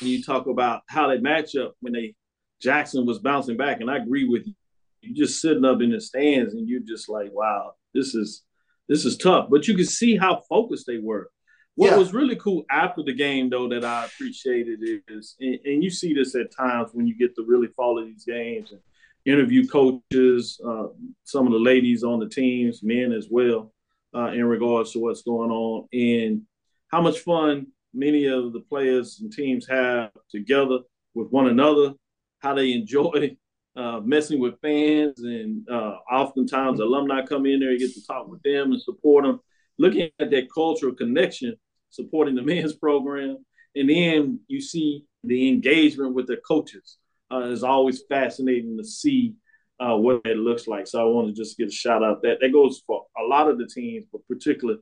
[0.00, 2.14] when you talk about how they match up when they
[2.60, 4.54] Jackson was bouncing back, and I agree with you.
[5.02, 8.42] You just sitting up in the stands, and you're just like, wow, this is
[8.88, 9.48] this is tough.
[9.50, 11.30] But you can see how focused they were.
[11.74, 11.98] What Yeah.
[11.98, 16.14] was really cool after the game, though, that I appreciated is, and, and you see
[16.14, 18.80] this at times when you get to really follow these games and
[19.26, 20.86] interview coaches, uh,
[21.24, 23.74] some of the ladies on the teams, men as well,
[24.14, 26.42] uh, in regards to what's going on and
[26.88, 27.66] how much fun
[27.96, 30.78] many of the players and teams have together
[31.14, 31.94] with one another,
[32.40, 33.36] how they enjoy
[33.76, 38.28] uh, messing with fans, and uh, oftentimes alumni come in there and get to talk
[38.28, 39.40] with them and support them.
[39.78, 41.56] Looking at that cultural connection,
[41.90, 43.38] supporting the men's program,
[43.74, 46.98] and then you see the engagement with the coaches.
[47.28, 49.34] Uh, is always fascinating to see
[49.80, 50.86] uh, what it looks like.
[50.86, 53.50] So I want to just get a shout out that that goes for a lot
[53.50, 54.80] of the teams, but particularly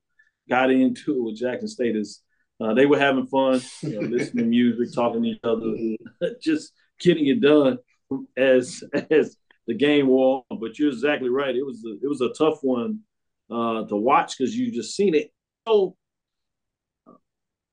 [0.49, 2.23] got into Jackson State is
[2.61, 6.73] uh, they were having fun, you know, listening to music, talking to each other, just
[7.01, 7.79] getting it done
[8.37, 9.37] as as
[9.67, 10.61] the game wore on.
[10.61, 11.55] But you're exactly right.
[11.55, 13.01] It was a, it was a tough one
[13.51, 15.33] uh, to watch because you just seen it
[15.67, 15.97] so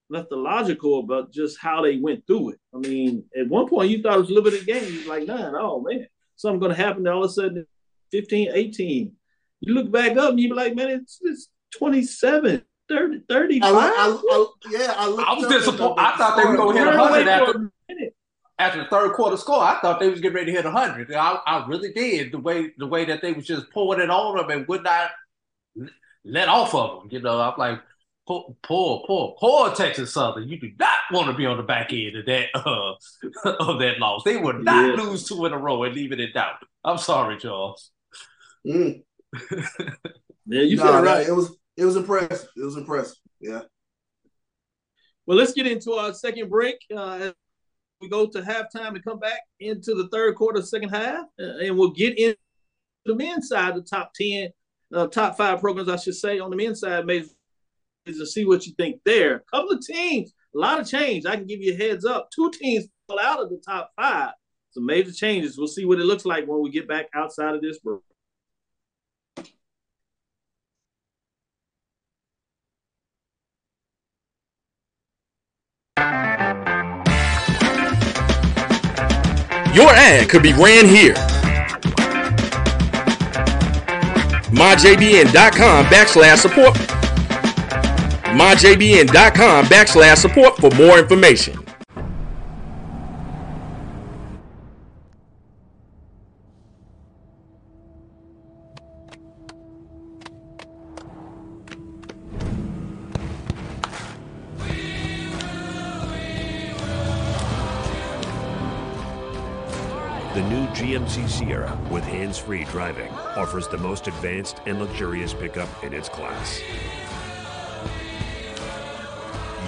[0.10, 2.60] methodological about just how they went through it.
[2.74, 4.94] I mean, at one point you thought it was a little bit of game.
[4.94, 7.08] You're like, nah, oh man, something going to happen.
[7.08, 7.66] All of a sudden,
[8.12, 9.14] 15, 18.
[9.62, 13.74] You look back up and you be like, man, it's, it's 27, 30, 35.
[13.74, 15.96] I, I, I, yeah, I, I was disappointed.
[16.00, 17.72] I thought they were going to hit 100 after,
[18.60, 19.64] after the third quarter score.
[19.64, 21.14] I thought they was getting ready to hit 100.
[21.14, 22.32] I, I really did.
[22.32, 25.12] The way the way that they was just pouring it on them and would not
[26.26, 27.10] let off of them.
[27.12, 27.80] You know, I'm like,
[28.28, 30.48] poor, poor, poor, poor Texas Southern.
[30.48, 32.94] You do not want to be on the back end of that uh,
[33.70, 34.24] of that loss.
[34.24, 35.04] They would not Yeah.
[35.04, 36.56] lose two in a row and leave it in doubt.
[36.84, 37.92] I'm sorry, Charles.
[38.68, 39.04] Mm.
[40.48, 41.28] Yeah, you No, said it no, right.
[41.28, 42.47] It was it was impressive.
[42.55, 43.17] It was impressive.
[43.39, 43.61] Yeah.
[45.26, 46.76] Well, let's get into our second break.
[46.95, 47.32] Uh,
[48.01, 51.78] we go to halftime and come back into the third quarter, second half, uh, and
[51.78, 52.38] we'll get into
[53.05, 54.49] the men's side, the top 10,
[54.93, 57.28] uh, top five programs, I should say, on the men's side, maybe
[58.07, 59.36] to see what you think there.
[59.36, 61.26] A couple of teams, a lot of change.
[61.26, 62.30] I can give you a heads up.
[62.36, 64.32] Two teams fell out of the top five.
[64.72, 65.57] Some major changes.
[65.57, 67.99] We'll see what it looks like when we get back outside of this break.
[79.74, 81.13] Your ad could be ran here.
[84.51, 86.76] MyJBN.com backslash support.
[88.36, 91.61] MyJBN.com backslash support for more information.
[110.82, 116.60] GMC Sierra with hands-free driving offers the most advanced and luxurious pickup in its class.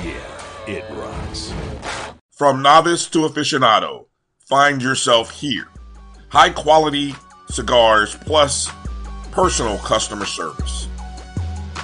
[0.03, 1.53] Yeah, it rocks.
[2.31, 4.07] From novice to aficionado,
[4.39, 5.67] find yourself here.
[6.29, 7.13] High quality
[7.47, 8.71] cigars plus
[9.29, 10.87] personal customer service.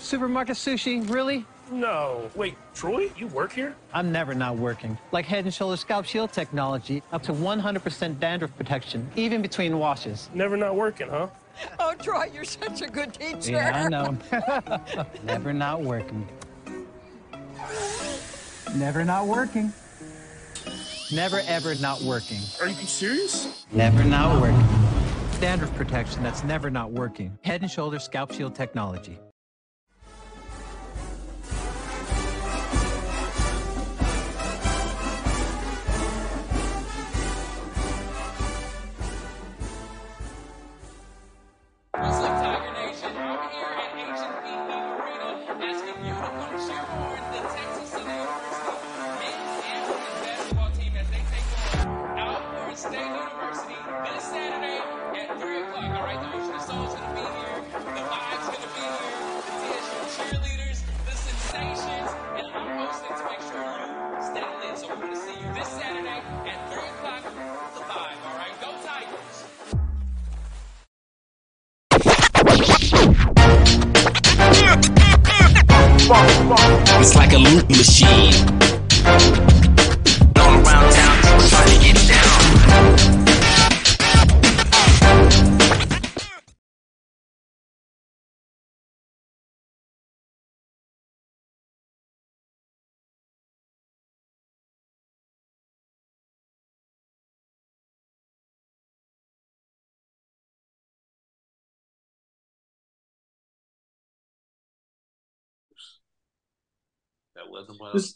[0.00, 1.46] Supermarket sushi, really?
[1.72, 2.30] No.
[2.34, 3.74] Wait, Troy, you work here?
[3.94, 4.98] I'm never not working.
[5.12, 10.28] Like Head and Shoulders Scalp Shield technology, up to 100% dandruff protection, even between washes.
[10.34, 11.28] Never not working, huh?
[11.78, 13.52] Oh, Troy, you're such a good teacher.
[13.52, 14.18] Yeah, I know.
[15.24, 16.28] never not working.
[18.74, 19.72] Never not working.
[21.12, 22.40] Never ever not working.
[22.60, 23.66] Are you serious?
[23.70, 24.66] Never not working.
[25.32, 27.38] Standard protection that's never not working.
[27.42, 29.20] Head and shoulder Scalp Shield technology.
[76.06, 79.53] It's like a loot machine.
[107.54, 108.14] That wasn't what This-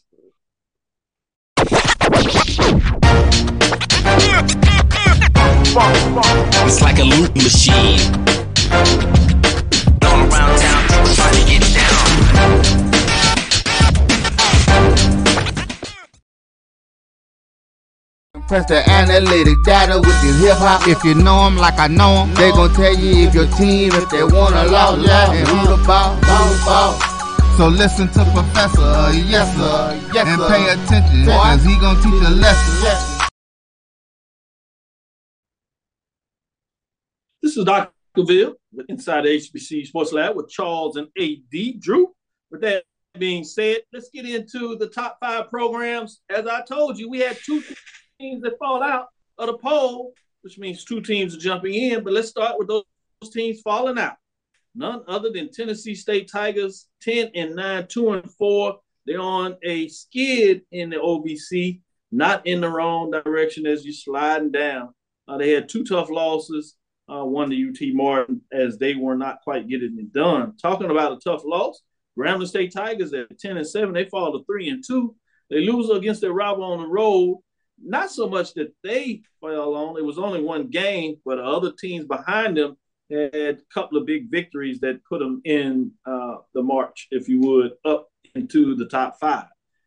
[6.67, 8.01] It's like a loot machine.
[10.03, 13.19] All around town, people trying to get down.
[18.49, 20.89] Press the analytic data with your hip hop.
[20.89, 23.93] If you know 'em like I know 'em, they gon' tell you if your team,
[23.95, 27.18] if they wanna loud, loud, and who the ball, ball, ball.
[27.59, 32.31] So listen to Professor, yes sir, yes, and pay attention, cause he gon' teach a
[32.31, 33.29] lesson.
[37.43, 37.91] This is Dr.
[38.17, 38.55] Ville
[38.89, 42.15] inside the HBC Sports Lab with Charles and AD Drew.
[42.53, 42.85] With that
[43.19, 46.21] being said, let's get into the top five programs.
[46.31, 47.65] As I told you, we had two
[48.21, 52.05] teams that fall out of the poll, which means two teams are jumping in.
[52.05, 52.85] But let's start with those
[53.33, 54.15] teams falling out.
[54.79, 58.79] None other than Tennessee State Tigers, 10 and 9, 2 and 4.
[59.07, 61.81] They're on a skid in the OVC,
[62.13, 64.91] not in the wrong direction as you're sliding down.
[65.27, 66.77] Uh, they had two tough losses,
[67.09, 70.57] uh, one to UT Martin, as they were not quite getting it done.
[70.63, 71.83] Talking about a tough loss,
[72.17, 75.13] Grambling State Tigers at 10 and 7, they fall to 3 and 2.
[75.51, 77.41] They lose against their rival on the road.
[77.83, 82.05] Not so much that they fell on, it was only one game, but other teams
[82.05, 82.77] behind them
[83.11, 87.41] had a couple of big victories that put them in uh, the march, if you
[87.41, 89.47] would, up into the top five.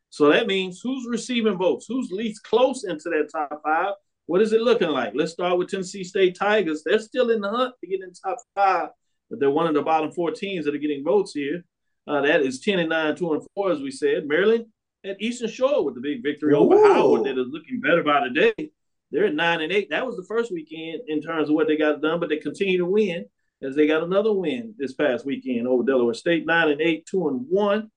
[0.09, 1.85] So that means who's receiving votes?
[1.87, 3.93] Who's least close into that top five?
[4.25, 5.13] What is it looking like?
[5.15, 6.83] Let's start with Tennessee State Tigers.
[6.85, 8.89] They're still in the hunt to get in top five,
[9.29, 11.63] but they're one of the bottom four teams that are getting votes here.
[12.07, 14.27] Uh, that is 10 and 9, 2 and 4, as we said.
[14.27, 14.65] Maryland
[15.05, 16.93] at Eastern Shore with the big victory over Ooh.
[16.93, 18.71] Howard that is looking better by the day.
[19.11, 19.89] They're at 9 and 8.
[19.89, 22.77] That was the first weekend in terms of what they got done, but they continue
[22.77, 23.25] to win
[23.61, 27.27] as they got another win this past weekend over Delaware State, 9 and 8, 2
[27.27, 27.91] and 1,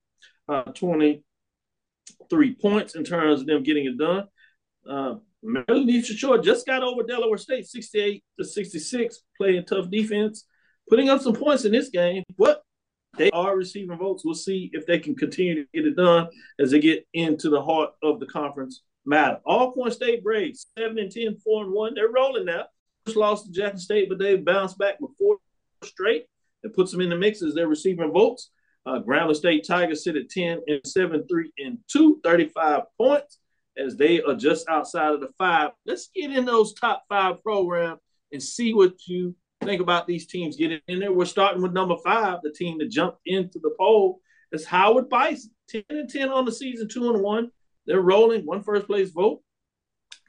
[0.49, 4.27] uh, 23 points in terms of them getting it done.
[4.87, 10.45] Uh, Maryland Eastern Shore just got over Delaware State, 68 to 66, playing tough defense,
[10.89, 12.23] putting up some points in this game.
[12.37, 12.61] But
[13.17, 14.23] they are receiving votes.
[14.25, 16.27] We'll see if they can continue to get it done
[16.59, 19.39] as they get into the heart of the conference matter.
[19.45, 21.93] Alcorn State Braves, 7 and 10, 4 and 1.
[21.93, 22.65] They're rolling now.
[23.05, 25.37] Just lost to Jackson State, but they've bounced back four
[25.83, 26.25] straight.
[26.63, 28.49] It puts them in the mix as they're receiving votes.
[28.85, 33.39] Uh, Grambling State Tigers sit at 10 and 7, 3 and 2, 35 points
[33.77, 35.71] as they are just outside of the five.
[35.85, 37.99] Let's get in those top five programs
[38.31, 41.11] and see what you think about these teams getting in there.
[41.11, 44.21] We're starting with number five, the team that jumped into the poll.
[44.51, 47.51] It's Howard Bison, 10 and 10 on the season, 2 and 1.
[47.85, 49.41] They're rolling, one first place vote.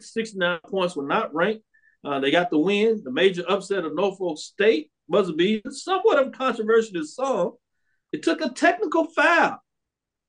[0.01, 1.65] 69 points were not ranked.
[2.05, 4.91] Uh, they got the win, the major upset of Norfolk State.
[5.09, 7.53] Buzzer beater, somewhat of a controversial song.
[8.13, 9.59] It took a technical foul.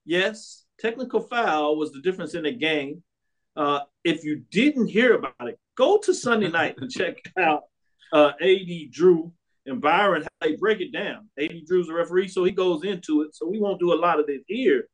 [0.06, 3.04] Yes, technical foul was the difference in the game.
[3.56, 7.64] Uh, if you didn't hear about it, go to Sunday night and check out
[8.14, 9.34] uh, AD Drew
[9.66, 11.28] and Byron how they break it down.
[11.40, 13.36] AD Drew's a referee, so he goes into it.
[13.36, 14.88] So we won't do a lot of this here.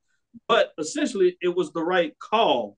[0.47, 2.77] But essentially, it was the right call.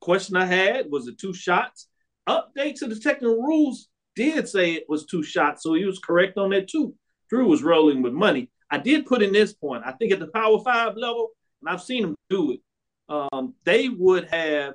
[0.00, 1.88] Question I had was it two shots?
[2.28, 6.38] Update to the technical rules did say it was two shots, so he was correct
[6.38, 6.94] on that too.
[7.30, 8.50] Drew was rolling with money.
[8.70, 9.84] I did put in this point.
[9.86, 11.30] I think at the Power Five level,
[11.60, 12.60] and I've seen them do it.
[13.08, 14.74] Um, they would have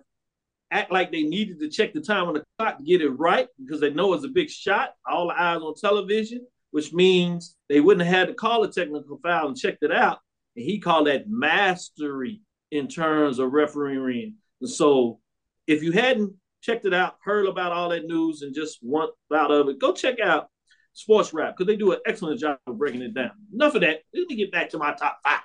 [0.71, 3.47] act like they needed to check the time on the clock to get it right
[3.59, 4.93] because they know it's a big shot.
[5.05, 9.19] All the eyes on television, which means they wouldn't have had to call a technical
[9.21, 10.19] foul and checked it out.
[10.55, 12.41] And he called that mastery
[12.71, 14.35] in terms of refereeing.
[14.59, 15.19] And so
[15.67, 19.51] if you hadn't checked it out, heard about all that news, and just want out
[19.51, 20.49] of it, go check out
[20.93, 23.31] Sports Rap because they do an excellent job of breaking it down.
[23.53, 24.01] Enough of that.
[24.13, 25.39] Let me get back to my top five.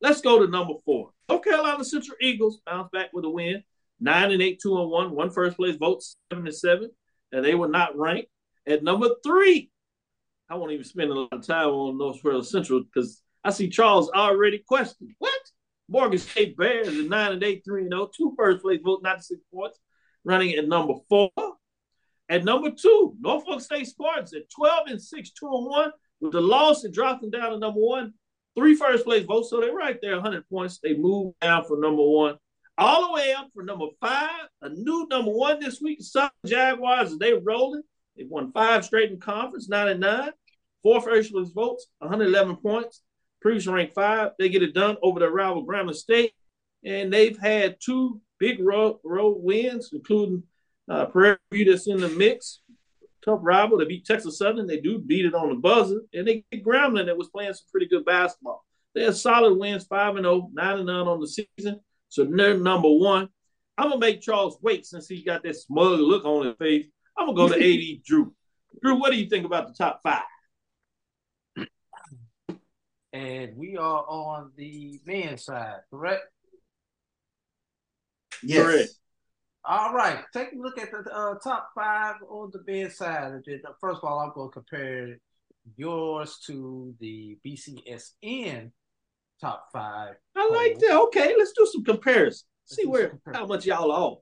[0.00, 1.10] Let's go to number four.
[1.28, 3.62] North Carolina Central Eagles bounce back with a win.
[4.00, 5.14] Nine and eight, two and one.
[5.14, 6.90] One first place vote, seven and seven.
[7.32, 8.28] And they were not ranked.
[8.66, 9.70] At number three,
[10.48, 13.68] I won't even spend a lot of time on North Carolina Central because I see
[13.68, 15.10] Charles already questioned.
[15.18, 15.40] What?
[15.88, 18.10] Morgan State Bears at nine and eight, three and oh.
[18.16, 19.78] Two first place vote, 96 points.
[20.24, 21.30] Running at number four.
[22.28, 25.90] At number two, Norfolk State Spartans at 12 and 6, 2 and 1.
[26.20, 28.12] With the loss, and dropping down to number one.
[28.56, 30.78] Three first place votes, so they're right there, 100 points.
[30.82, 32.36] They move down from number one
[32.80, 34.48] all the way up for number five.
[34.62, 37.82] A new number one this week, Southern Jaguars, they're rolling.
[38.16, 40.30] They've won five straight in conference, nine and nine.
[40.82, 43.02] Four first place votes, 111 points.
[43.40, 44.32] Previous ranked five.
[44.38, 46.32] They get it done over their rival Grambling State.
[46.84, 50.42] And they've had two big road, road wins, including
[50.88, 52.60] uh, Prairie View that's in the mix.
[53.24, 53.78] Tough rival.
[53.78, 54.66] They beat Texas Southern.
[54.66, 56.00] They do beat it on the buzzer.
[56.14, 58.64] And they get Grambling that was playing some pretty good basketball.
[58.94, 61.80] They had solid wins, 5 and 0, 9 and 9 on the season.
[62.08, 63.28] So they're number one.
[63.78, 66.86] I'm going to make Charles wait since he got that smug look on his face.
[67.16, 68.34] I'm going to go to AD Drew.
[68.82, 70.22] Drew, what do you think about the top five?
[73.12, 76.22] And we are on the men's side, correct?
[78.42, 78.64] Yes.
[78.64, 78.90] Correct.
[79.64, 80.24] All right.
[80.32, 83.32] Take a look at the uh, top five on the men's side.
[83.80, 85.18] First of all, I'm going to compare
[85.76, 88.70] yours to the BCSN
[89.40, 90.14] top five.
[90.36, 91.00] I like that.
[91.06, 92.46] Okay, let's do some comparison.
[92.66, 94.18] See where how much y'all off.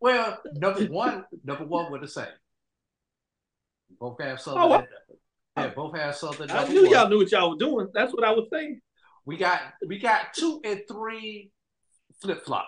[0.00, 2.26] Well, number one, number one, we're the same.
[4.00, 4.62] Both have something.
[4.62, 4.86] Oh, I-
[5.60, 6.50] yeah, uh, both have something.
[6.50, 6.90] I knew one.
[6.90, 7.88] y'all knew what y'all were doing.
[7.94, 8.80] That's what I was saying.
[9.24, 11.50] We got we got two and three
[12.20, 12.66] flip flop.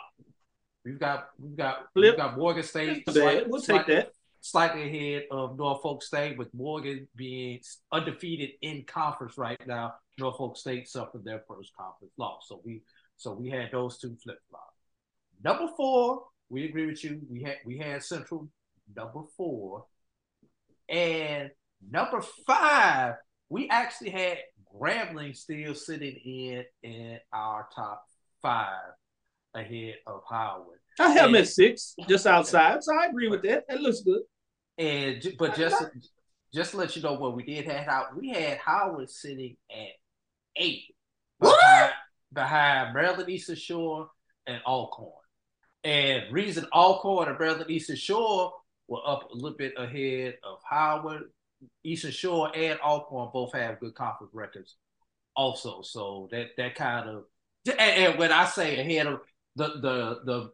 [0.85, 3.07] We've got we've got we've got Morgan State.
[3.07, 3.45] Bad.
[3.49, 4.13] We'll take that.
[4.45, 7.61] Slightly ahead of Norfolk State, with Morgan being
[7.93, 9.95] undefeated in conference right now.
[10.19, 12.83] Norfolk State suffered their first conference loss, so we
[13.17, 14.75] so we had those two flip flop.
[15.45, 17.21] Number four, we agree with you.
[17.31, 18.49] We had we had Central
[18.95, 19.85] number four,
[20.89, 21.51] and
[21.91, 23.15] number five,
[23.49, 24.39] we actually had
[24.81, 28.05] Grambling still sitting in in our top
[28.41, 28.93] five
[29.55, 30.79] ahead of Howard.
[30.99, 32.83] I have And- at six, just outside.
[32.83, 33.65] So I agree with that.
[33.69, 34.23] That looks good.
[34.79, 35.83] and but just
[36.55, 38.17] just to let you know what we did have out.
[38.17, 39.89] We had Howard sitting at
[40.57, 40.95] eight
[41.39, 41.59] What?
[41.61, 41.93] behind,
[42.33, 44.09] behind Maryland Eastern Shore
[44.47, 45.13] and Alcorn.
[45.85, 48.53] And reason Alcorn and Maryland Eastern Shore
[48.89, 51.25] were up a little bit ahead of Howard,
[51.85, 54.77] Eastern Shore, and Alcorn both have good conference records
[55.37, 55.83] also.
[55.83, 57.25] So that that kind of
[57.67, 59.21] and, and when I say ahead of
[59.57, 60.51] the the the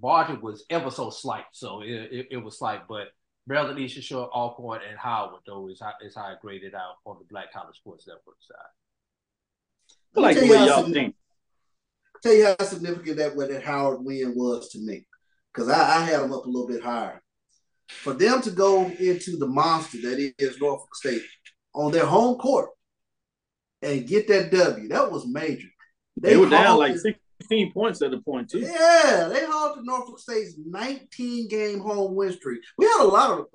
[0.00, 3.08] margin was ever so slight, so it, it, it was slight, but
[3.46, 7.16] Maryland Eastern Shore, Alcorn, and Howard though is how is how I graded out on
[7.18, 8.56] the Black College Sports Network side.
[10.16, 11.14] I like the way tell you how y'all think.
[12.22, 15.06] Tell you how significant that what that Howard win was to me,
[15.52, 17.22] because I, I had them up a little bit higher.
[17.88, 21.22] For them to go into the monster that is Norfolk State
[21.74, 22.70] on their home court
[23.82, 25.68] and get that W, that was major.
[26.20, 28.58] They, were down like 16 points at the point, too.
[28.58, 32.60] Yeah, they halted Norfolk State's 19 game home win streak.
[32.76, 33.46] We had a lot of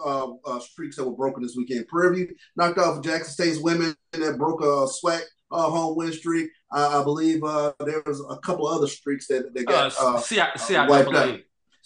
[0.46, 1.88] uh, uh, streaks that were broken this weekend.
[1.88, 5.22] Prairie View knocked off Jackson State's women that broke a SWAC
[5.52, 6.50] uh, home win streak.
[6.72, 10.20] Uh, I believe uh, there was a couple other streaks that, that got Uh, uh,
[10.20, 10.88] C- uh, CIAA.
[10.90, 11.40] wiped out.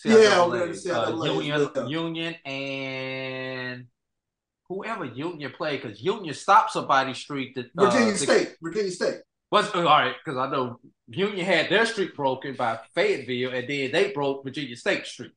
[0.06, 1.90] Yeah, CIAA, the uh, Union, well.
[1.90, 3.86] Union, and
[4.70, 7.56] whoever Union played, because Union stopped somebody's streak.
[7.56, 8.56] That uh, Virginia the- State.
[8.62, 9.16] Virginia State.
[9.50, 10.78] Was all right because I know
[11.08, 15.32] Union had their streak broken by Fayetteville, and then they broke Virginia State's streak.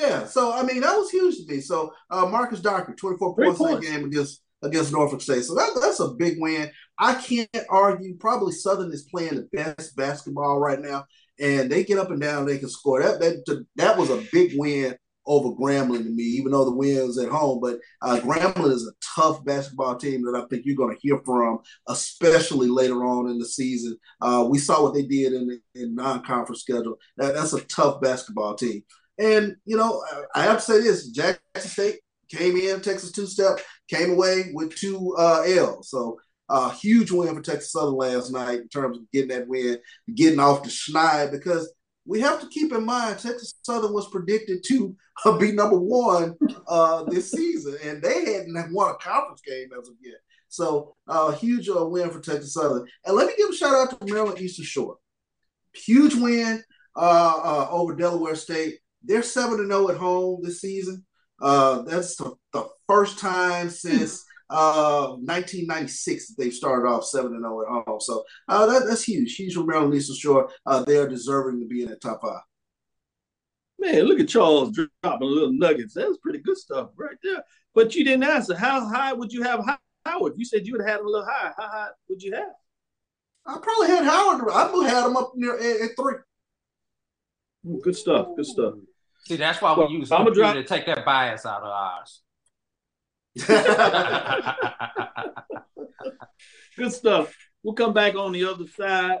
[0.00, 1.60] Yeah, so I mean that was huge to me.
[1.60, 5.44] So uh, Marcus Dockery, twenty four Great points in that game against against Norfolk State.
[5.44, 6.70] So that, that's a big win.
[6.98, 8.16] I can't argue.
[8.16, 11.04] Probably Southern is playing the best basketball right now,
[11.40, 12.46] and they get up and down.
[12.46, 13.02] They can score.
[13.02, 17.06] That that that was a big win over Grambling to me, even though the win
[17.06, 17.60] was at home.
[17.60, 21.20] But uh, Grambling is a tough basketball team that I think you're going to hear
[21.24, 23.96] from, especially later on in the season.
[24.20, 26.96] Uh, we saw what they did in the in non-conference schedule.
[27.16, 28.82] That, that's a tough basketball team.
[29.18, 30.02] And you know,
[30.34, 34.74] I- I have to say this: Jackson State came in, Texas two-step, came away with
[34.74, 35.90] two uh, L's.
[35.90, 36.18] So
[36.52, 39.78] uh, huge win for Texas Southern last night in terms of getting that win,
[40.14, 41.72] getting off the schneid because
[42.04, 44.94] we have to keep in mind Texas Southern was predicted to
[45.40, 46.36] be number one
[46.68, 50.18] uh, this season, and they hadn't won a conference game as of yet.
[50.48, 52.86] So uh, huge uh, win for Texas Southern.
[53.06, 54.98] And let me give a shout out to Maryland Eastern Shore.
[55.72, 56.62] Huge win
[56.94, 58.80] uh, uh, over Delaware State.
[59.02, 61.06] They're seven to zero at home this season.
[61.40, 64.22] Uh, that's the, the first time since
[64.52, 68.00] uh, 1996 they've started off seven to zero at home.
[68.00, 69.34] So uh, that, that's huge.
[69.34, 70.50] Huge for Maryland Eastern Shore.
[70.66, 72.40] Uh, they are deserving to be in that top five.
[73.78, 74.70] Man, look at Charles
[75.02, 75.94] dropping little nuggets.
[75.94, 77.42] That's pretty good stuff right there.
[77.74, 78.54] But you didn't answer.
[78.56, 79.64] How high would you have
[80.06, 80.34] Howard?
[80.36, 81.52] You said you would have had him a little high.
[81.56, 82.52] How high would you have?
[83.46, 84.48] I probably had Howard.
[84.52, 86.14] I would have had him up near at, at three.
[87.66, 88.28] Ooh, Good stuff.
[88.36, 88.74] Good stuff.
[89.24, 92.22] See, that's why Well, we use I'ma drop- to take that bias out of ours.
[96.76, 97.34] Good stuff.
[97.62, 99.18] We'll come back on the other side,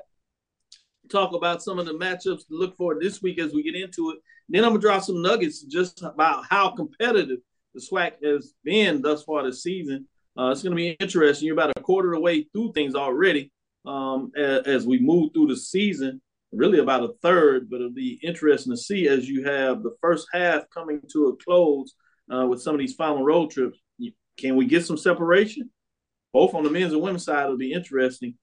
[1.10, 4.10] talk about some of the matchups to look for this week as we get into
[4.10, 4.18] it.
[4.48, 7.38] Then I'm gonna drop some nuggets just about how competitive
[7.74, 10.06] the SWAC has been thus far this season.
[10.38, 11.46] Uh, it's gonna be interesting.
[11.46, 13.50] You're about a quarter of the way through things already
[13.86, 16.20] um, as, as we move through the season.
[16.52, 20.26] Really about a third, but it'll be interesting to see as you have the first
[20.34, 21.94] half coming to a close
[22.30, 23.78] uh, with some of these final road trips.
[24.38, 25.70] Can we get some separation?
[26.32, 28.34] both on the men's and women's side It'll be interesting.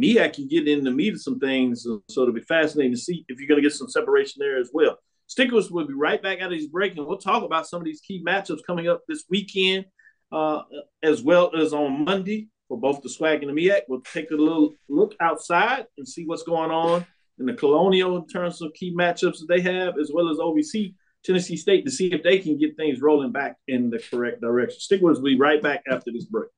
[0.00, 2.98] MEAC can get in the meat of some things, so so it'll be fascinating to
[2.98, 4.98] see if you're going to get some separation there as well.
[5.26, 7.84] Stickers will be right back out of these break, and we'll talk about some of
[7.84, 9.86] these key matchups coming up this weekend,
[10.30, 10.62] uh,
[11.02, 13.82] as well as on Monday for both the SWAC and the MEAC.
[13.88, 17.06] We'll take a little look outside and see what's going on
[17.38, 20.94] in the Colonial in terms of key matchups that they have, as well as OVC
[21.26, 24.78] Tennessee State to see if they can get things rolling back in the correct direction.
[24.78, 26.48] Stickers will be right back after this break.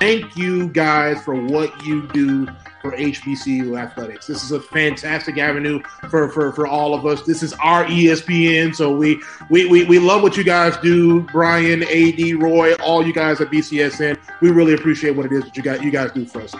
[0.00, 2.46] Thank you guys for what you do
[2.80, 4.28] for HBCU athletics.
[4.28, 7.22] This is a fantastic avenue for, for, for all of us.
[7.22, 8.72] This is our ESPN.
[8.76, 11.22] So we, we, we, we love what you guys do.
[11.22, 14.16] Brian, AD, Roy, all you guys at BCSN.
[14.40, 16.54] We really appreciate what it is that you got you guys do for us.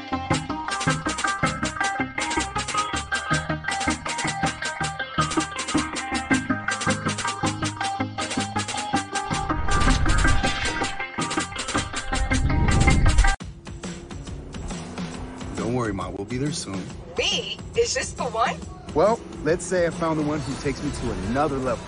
[15.89, 16.11] Worry, Ma.
[16.11, 16.83] We'll be there soon.
[17.17, 17.59] Me?
[17.77, 18.57] Is this the one?
[18.95, 21.85] Well, let's say I found the one who takes me to another level.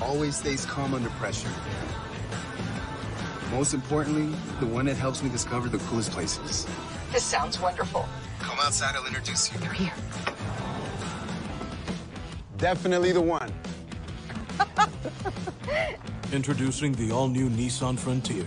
[0.00, 1.50] Always stays calm under pressure.
[3.50, 6.66] Most importantly, the one that helps me discover the coolest places.
[7.12, 8.06] This sounds wonderful.
[8.40, 9.58] Come outside, I'll introduce you.
[9.60, 9.92] They're here.
[12.58, 13.52] Definitely the one.
[16.32, 18.46] Introducing the all-new Nissan Frontier.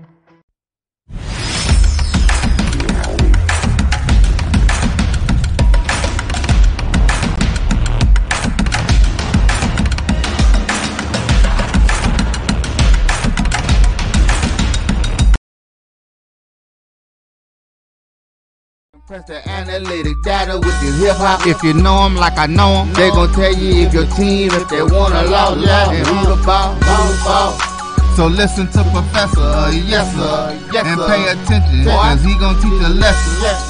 [19.11, 21.45] Press the analytic data with the hip hop.
[21.45, 24.51] If you know 'em like I know 'em, they gon' tell you if your team,
[24.53, 27.51] if they wanna loud, loud, and who the ball, ball, ball.
[28.15, 32.81] So listen to Professor, uh, yes sir, yes, and pay attention, cause he gon' teach
[32.87, 33.67] a lesson.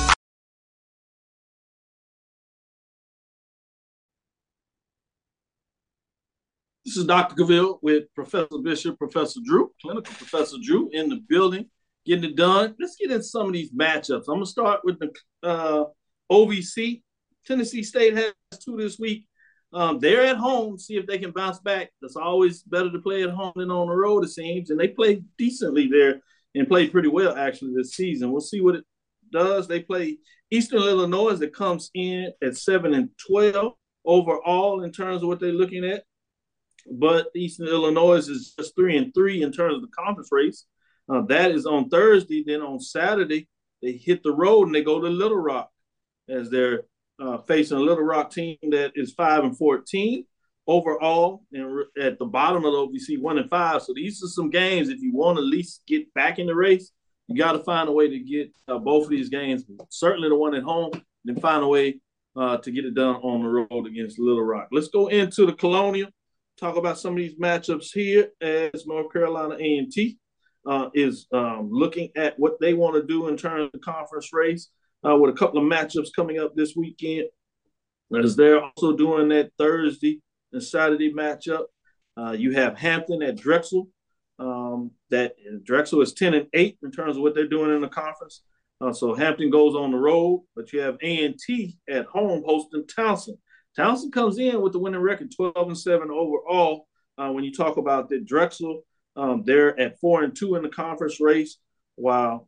[6.86, 7.34] This is Dr.
[7.34, 11.66] Cavill with Professor Bishop, Professor Drew, clinical Professor Drew in the building,
[12.06, 12.76] getting it done.
[12.80, 14.28] Let's get into some of these matchups.
[14.28, 15.12] I'm gonna start with the
[15.44, 15.86] uh,
[16.32, 17.02] OVC.
[17.46, 18.34] Tennessee State has
[18.64, 19.28] two this week.
[19.74, 20.78] Um, they're at home.
[20.78, 21.92] See if they can bounce back.
[22.02, 24.70] It's always better to play at home than on the road, it seems.
[24.70, 26.22] And they played decently there
[26.56, 28.32] and played pretty well actually this season.
[28.32, 28.84] We'll see what it
[29.32, 29.68] does.
[29.68, 30.18] They play
[30.52, 33.74] Eastern Illinois that comes in at seven and twelve
[34.04, 36.04] overall in terms of what they're looking at
[36.90, 40.66] but Eastern Illinois is just three and three in terms of the conference race.
[41.12, 42.44] Uh, that is on Thursday.
[42.46, 43.48] Then on Saturday,
[43.82, 45.70] they hit the road and they go to Little Rock
[46.30, 46.84] as they're
[47.20, 50.26] uh, facing a Little Rock team that is five and fourteen
[50.68, 53.82] overall, and at the bottom of the OVC one and five.
[53.82, 54.90] So these are some games.
[54.90, 56.92] If you want to at least get back in the race,
[57.28, 59.66] you got to find a way to get uh, both of these games.
[59.90, 60.92] Certainly the one at home,
[61.26, 62.00] then find a way
[62.36, 64.70] uh, to get it done on the road against Little Rock.
[64.72, 66.10] Let's go into the Colonial
[66.62, 70.20] talk about some of these matchups here as North Carolina A&T
[70.66, 74.30] uh, is um, looking at what they want to do in terms of the conference
[74.34, 74.70] race
[75.08, 77.28] uh, with a couple of matchups coming up this weekend.
[78.18, 81.66] As they're also doing that Thursday and Saturday matchup,
[82.18, 83.88] uh, you have Hampton at Drexel.
[84.38, 87.88] Um, that Drexel is 10 and 8 in terms of what they're doing in the
[87.88, 88.42] conference.
[88.82, 93.38] Uh, so Hampton goes on the road, but you have A&T at home hosting Towson.
[93.78, 96.88] Towson comes in with the winning record, 12 and 7 overall.
[97.18, 98.82] Uh, when you talk about the Drexel,
[99.16, 101.58] um, they're at 4 and 2 in the conference race,
[101.96, 102.48] while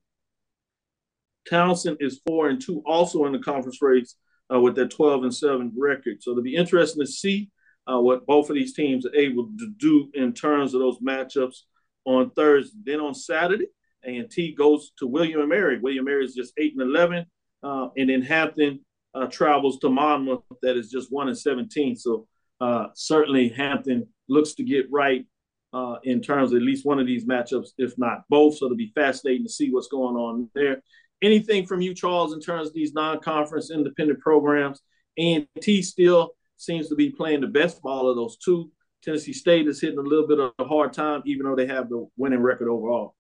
[1.50, 4.16] Towson is 4 and 2 also in the conference race
[4.54, 6.22] uh, with their 12 and 7 record.
[6.22, 7.50] So it'll be interesting to see
[7.92, 11.62] uh, what both of these teams are able to do in terms of those matchups
[12.06, 12.78] on Thursday.
[12.86, 13.68] Then on Saturday,
[14.06, 15.80] A&T goes to William and Mary.
[15.80, 17.26] William Mary is just 8 and 11.
[17.62, 18.80] Uh, and then Hampton
[19.14, 21.96] uh, travels to Monmouth that is just one and 17.
[21.96, 22.28] So
[22.60, 25.26] uh, certainly Hampton looks to get right
[25.74, 28.58] uh, in terms of at least one of these matchups, if not both.
[28.58, 30.82] So it'll be fascinating to see what's going on there.
[31.22, 34.82] Anything from you, Charles, in terms of these non-conference independent programs?
[35.18, 38.72] A&T still seems to be playing the best ball of those two.
[39.04, 41.90] Tennessee State is hitting a little bit of a hard time, even though they have
[41.90, 43.16] the winning record overall.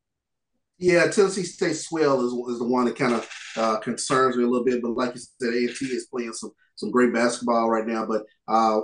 [0.79, 4.47] Yeah, Tennessee State swell is, is the one that kind of uh, concerns me a
[4.47, 4.81] little bit.
[4.81, 8.05] But like you said, A&T is playing some some great basketball right now.
[8.05, 8.81] But uh,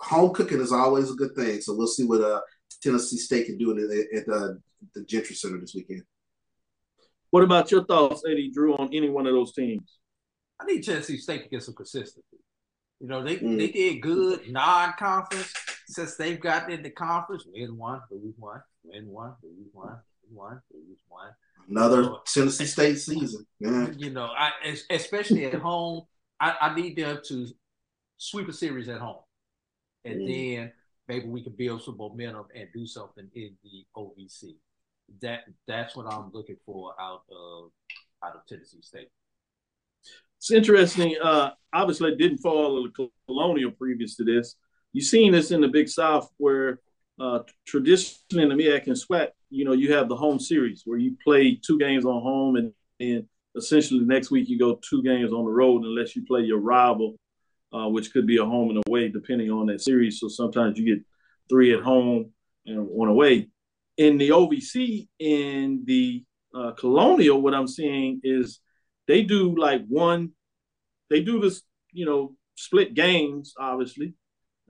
[0.00, 1.60] home cooking is always a good thing.
[1.60, 2.40] So we'll see what uh,
[2.82, 4.54] Tennessee State can do at, at uh,
[4.94, 6.02] the Gentry Center this weekend.
[7.30, 9.98] What about your thoughts, AD Drew, on any one of those teams?
[10.60, 12.38] I need Tennessee State to get some consistency.
[13.00, 13.58] You know, they mm.
[13.58, 15.52] they did good non-conference
[15.86, 17.44] since they've gotten into conference.
[17.52, 19.98] Win one, lose one, win one, lose one,
[20.32, 21.28] one, lose one.
[21.68, 23.44] Another you know, Tennessee State season.
[23.60, 23.88] Yeah.
[23.96, 24.52] You know, I
[24.88, 26.04] especially at home,
[26.40, 27.48] I, I, need them to
[28.16, 29.22] sweep a series at home,
[30.04, 30.56] and mm.
[30.56, 30.72] then
[31.08, 34.56] maybe we can build some momentum and do something in the OVC.
[35.22, 37.70] That that's what I'm looking for out of
[38.24, 39.08] out of Tennessee State.
[40.38, 41.16] It's interesting.
[41.22, 44.56] Uh, obviously, it didn't follow the colonial previous to this.
[44.92, 46.80] You've seen this in the Big South where
[47.20, 50.98] uh, traditionally in the MEAC and SWAC, you know, you have the home series where
[50.98, 53.24] you play two games on home and, and
[53.56, 57.16] essentially next week you go two games on the road unless you play your rival
[57.72, 60.20] uh, which could be a home and away depending on that series.
[60.20, 61.04] So sometimes you get
[61.48, 62.32] three at home
[62.66, 63.48] and one away.
[63.96, 68.60] In the OVC, in the uh, Colonial, what I'm seeing is
[69.06, 70.32] they do like one,
[71.10, 71.62] they do this,
[71.92, 74.14] you know, split games, obviously.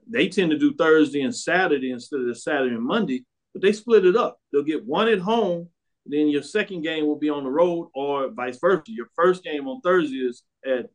[0.09, 3.73] They tend to do Thursday and Saturday instead of the Saturday and Monday, but they
[3.73, 4.39] split it up.
[4.53, 5.69] They'll get one at home,
[6.05, 8.85] then your second game will be on the road, or vice versa.
[8.89, 10.87] Your first game on Thursday is at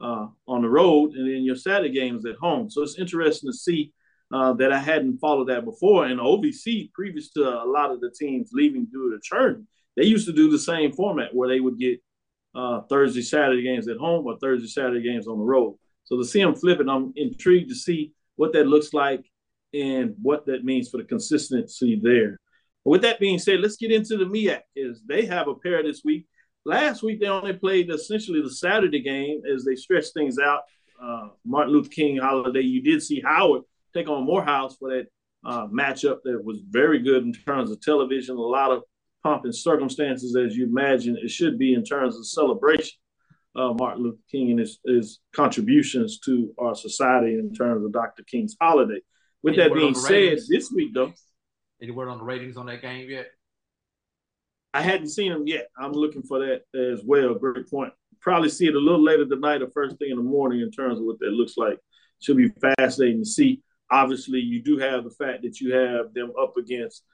[0.00, 2.70] uh, on the road, and then your Saturday game is at home.
[2.70, 3.92] So it's interesting to see
[4.32, 6.06] uh, that I hadn't followed that before.
[6.06, 10.26] And OVC, previous to a lot of the teams leaving due to churn, they used
[10.26, 12.00] to do the same format where they would get
[12.54, 15.76] uh, Thursday, Saturday games at home or Thursday, Saturday games on the road.
[16.04, 19.24] So to see them flipping, I'm intrigued to see what that looks like
[19.74, 22.38] and what that means for the consistency there.
[22.84, 24.60] With that being said, let's get into the MEAC.
[24.74, 26.26] Is they have a pair this week.
[26.64, 30.60] Last week they only played essentially the Saturday game as they stretched things out.
[31.02, 32.60] Uh, Martin Luther King holiday.
[32.60, 33.62] You did see Howard
[33.94, 35.06] take on Morehouse for that
[35.44, 38.36] uh, matchup that was very good in terms of television.
[38.36, 38.82] A lot of
[39.22, 42.98] pomp and circumstances, as you imagine it should be in terms of celebration
[43.54, 48.22] of Martin Luther King and his, his contributions to our society in terms of Dr.
[48.24, 49.00] King's holiday.
[49.42, 50.48] With Any that being said, ratings?
[50.48, 51.12] this week though,
[51.80, 53.28] Any word on the ratings on that game yet?
[54.74, 55.68] I hadn't seen them yet.
[55.78, 57.34] I'm looking for that as well.
[57.34, 57.92] Great point.
[58.20, 60.98] Probably see it a little later tonight or first thing in the morning in terms
[60.98, 61.78] of what that looks like.
[62.20, 63.62] Should be fascinating to see.
[63.90, 67.04] Obviously, you do have the fact that you have them up against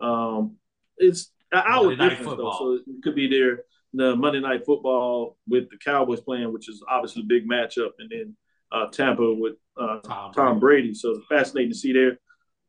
[0.00, 0.56] um
[0.98, 2.30] it's an hour difference though.
[2.30, 2.58] Football.
[2.58, 3.62] So it could be there
[3.94, 8.10] the Monday night football with the Cowboys playing, which is obviously a big matchup, and
[8.10, 8.36] then
[8.70, 10.00] uh, Tampa with uh,
[10.34, 10.92] Tom, Brady.
[10.92, 12.18] So it's fascinating to see there.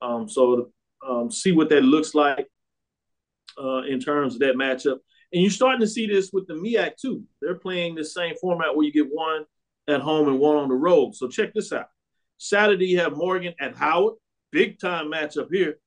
[0.02, 2.48] Um, so to um, see what that looks like
[3.60, 5.00] uh, in terms of that matchup.
[5.32, 7.24] And you're starting to see this with the MEAC too.
[7.42, 9.46] They're playing the same format where you get one
[9.88, 11.16] at home and one on the road.
[11.16, 11.88] So check this out.
[12.38, 14.16] Saturday you have Morgan at Howard,
[14.52, 15.80] big time matchup here.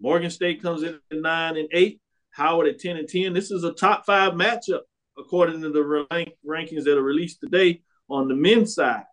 [0.00, 2.00] Morgan State comes in at nine and eight.
[2.30, 3.32] Howard at ten and ten.
[3.32, 4.82] This is a top five matchup
[5.16, 9.04] according to the rank, rankings that are released today on the men's side.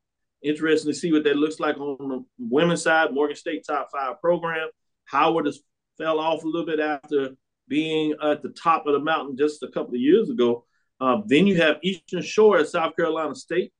[0.43, 3.13] Interesting to see what that looks like on the women's side.
[3.13, 4.69] Morgan State top five program.
[5.05, 5.59] Howard has
[5.97, 7.29] fell off a little bit after
[7.71, 10.65] being at the top of the mountain just a couple of years ago.
[10.99, 13.71] Uh, then you have Eastern Shore at South Carolina State.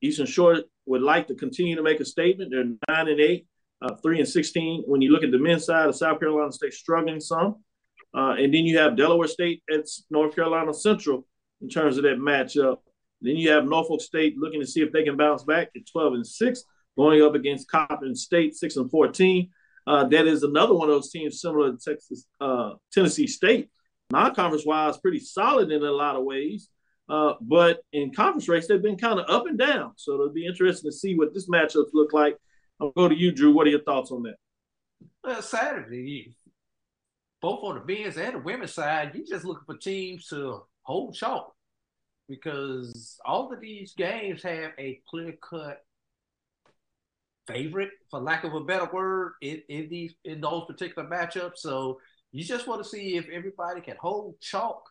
[0.00, 2.50] Eastern Shore would like to continue to make a statement.
[2.50, 3.46] They're nine and eight,
[3.82, 4.82] uh, three and sixteen.
[4.86, 7.56] When you look at the men's side of South Carolina State, struggling some.
[8.16, 11.26] Uh, and then you have Delaware State at North Carolina Central
[11.60, 12.78] in terms of that matchup.
[13.20, 16.14] Then you have Norfolk State looking to see if they can bounce back at 12
[16.14, 16.64] and 6,
[16.96, 19.50] going up against Coppin State 6 and 14.
[19.86, 23.70] Uh, that is another one of those teams similar to Texas, uh, Tennessee State.
[24.10, 26.68] Non-conference wise, pretty solid in a lot of ways.
[27.08, 29.92] Uh, but in conference race, they've been kind of up and down.
[29.96, 32.36] So it'll be interesting to see what this matchup look like.
[32.80, 33.52] I'll go to you, Drew.
[33.52, 34.36] What are your thoughts on that?
[35.22, 36.34] Well, Saturday,
[37.40, 41.14] both on the men's and the women's side, you're just looking for teams to hold
[41.14, 41.54] chalk
[42.28, 45.83] because all of these games have a clear cut
[47.46, 51.58] favorite, for lack of a better word, in, in these in those particular matchups.
[51.58, 52.00] So
[52.32, 54.82] you just want to see if everybody can hold chalk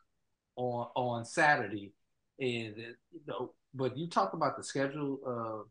[0.56, 1.94] on on Saturday,
[2.40, 3.54] and uh, you know.
[3.76, 5.64] But you talk about the schedule, uh,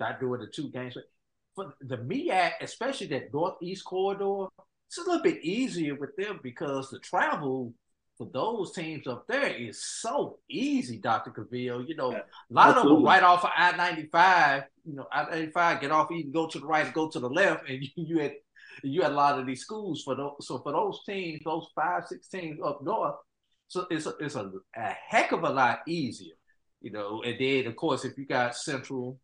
[0.00, 0.96] not doing the two games
[1.58, 4.46] for the MEAC, especially that northeast corridor,
[4.86, 7.74] it's a little bit easier with them because the travel
[8.18, 11.30] for those teams up there is so easy, Dr.
[11.30, 11.88] Cavill.
[11.88, 14.64] You know, a lot of them right off of I 95.
[14.84, 17.30] You know, I 95, get off, you can go to the right go to the
[17.30, 18.32] left, and you, you had
[18.82, 20.34] you had a lot of these schools for those.
[20.40, 23.14] So for those teams, those five, six teams up north,
[23.68, 26.34] so it's a, it's a, a heck of a lot easier.
[26.80, 29.20] You know, and then of course if you got Central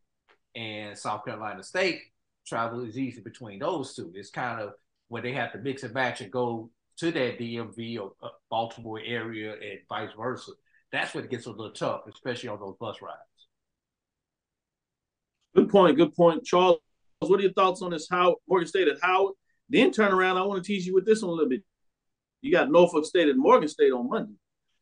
[0.55, 2.01] and South Carolina State,
[2.47, 4.12] travel is easy between those two.
[4.14, 4.74] It's kind of
[5.09, 9.01] when they have to mix and match and go to that DMV or uh, Baltimore
[9.05, 10.53] area and vice versa.
[10.92, 13.18] That's when it gets a little tough, especially on those bus rides.
[15.55, 15.97] Good point.
[15.97, 16.45] Good point.
[16.45, 16.78] Charles,
[17.20, 19.34] what are your thoughts on this How Morgan State at Howard?
[19.68, 20.36] Then turn around.
[20.36, 21.62] I want to tease you with this one a little bit.
[22.42, 24.34] You got Norfolk State and Morgan State on Monday.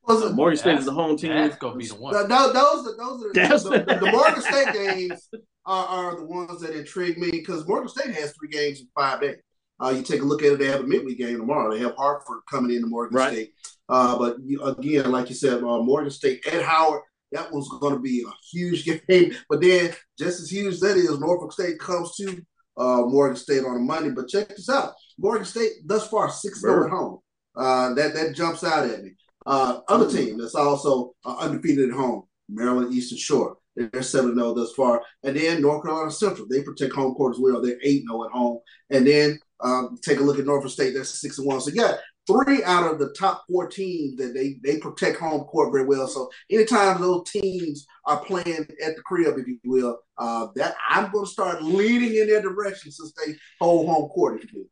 [0.05, 1.31] Was it- Morgan State is the home team.
[1.31, 2.13] That's gonna be the one.
[2.13, 5.29] Th- th- those, are- those are That's- the, the, the Morgan State games
[5.65, 9.21] are, are the ones that intrigue me because Morgan State has three games in five
[9.21, 9.37] days.
[9.83, 11.73] Uh, you take a look at it; they have a midweek game tomorrow.
[11.73, 13.33] They have Hartford coming into Morgan Right.
[13.33, 13.55] State.
[13.89, 17.03] Uh, but you, again, like you said, uh, Morgan State at Howard,
[17.33, 19.35] that was going to be a huge game.
[19.49, 22.41] But then, just as huge as that is, Norfolk State comes to
[22.77, 24.11] uh, Morgan State on a Monday.
[24.11, 27.19] But check this out: Morgan State thus far six zero at home.
[27.57, 29.13] Uh, that that jumps out at me.
[29.45, 33.57] Uh, other team that's also uh, undefeated at home, Maryland Eastern Shore.
[33.75, 35.03] They're 7 0 thus far.
[35.23, 37.63] And then North Carolina Central, they protect home court as well.
[37.63, 38.59] They're 8 0 at home.
[38.91, 41.61] And then um, take a look at Norfolk State, they're 6 1.
[41.61, 41.97] So, yeah,
[42.27, 46.07] three out of the top four teams that they, they protect home court very well.
[46.07, 51.11] So, anytime those teams are playing at the crib, if you will, uh, that I'm
[51.11, 54.69] going to start leaning in their direction since they hold home court, if you will.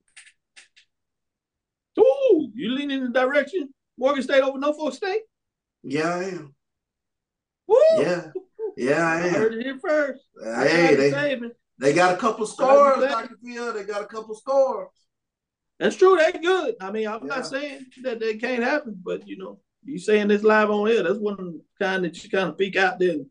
[2.04, 3.68] Ooh, you lean in the direction?
[3.98, 5.22] Morgan State over Norfolk State?
[5.82, 6.54] Yeah, I am.
[7.66, 7.76] Woo!
[7.98, 8.26] Yeah.
[8.76, 9.34] Yeah, I am.
[9.34, 10.22] I heard it here first.
[10.42, 11.10] Hey, they,
[11.80, 13.36] they got a couple scores, Dr.
[13.42, 13.72] Phil.
[13.72, 14.88] They got a couple scores.
[15.78, 16.14] That's true.
[16.16, 16.74] They good.
[16.78, 17.36] I mean, I'm yeah.
[17.36, 21.02] not saying that they can't happen, but you know, you saying this live on air,
[21.02, 23.26] that's one kind that you kind of peek out there and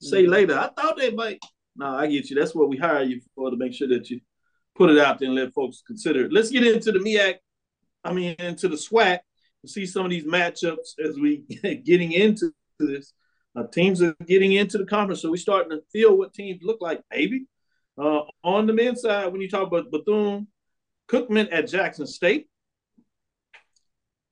[0.00, 0.30] say mm-hmm.
[0.30, 0.56] later.
[0.56, 1.40] I thought they might.
[1.74, 2.38] No, I get you.
[2.38, 4.20] That's what we hire you for to make sure that you
[4.76, 6.32] put it out there and let folks consider it.
[6.32, 7.34] Let's get into the MEAC.
[8.04, 9.18] I mean, into the SWAC
[9.62, 11.38] and see some of these matchups as we
[11.84, 13.14] getting into this.
[13.56, 16.80] Uh, teams are getting into the conference, so we're starting to feel what teams look
[16.80, 17.02] like.
[17.10, 17.46] Maybe
[17.98, 20.46] uh, on the men's side, when you talk about Bethune
[21.10, 22.48] Cookman at Jackson State,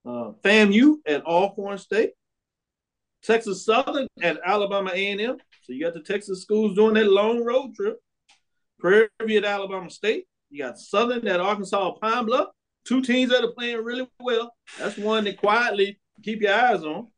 [0.07, 2.13] uh, FAMU at Alcorn State,
[3.23, 5.37] Texas Southern at Alabama A&M.
[5.63, 7.99] So you got the Texas schools doing that long road trip.
[8.79, 10.27] Prairie View at Alabama State.
[10.51, 12.49] You got Southern at Arkansas Pine Bluff
[12.89, 14.55] two teams that are playing really well.
[14.79, 17.09] That's one that quietly keep your eyes on.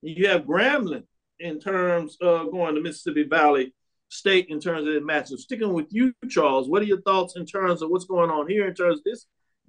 [0.00, 1.04] You have Grambling
[1.40, 3.74] in terms of going to Mississippi Valley
[4.08, 5.38] State in terms of the matchup.
[5.38, 8.66] Sticking with you, Charles, what are your thoughts in terms of what's going on here
[8.66, 9.26] in terms of this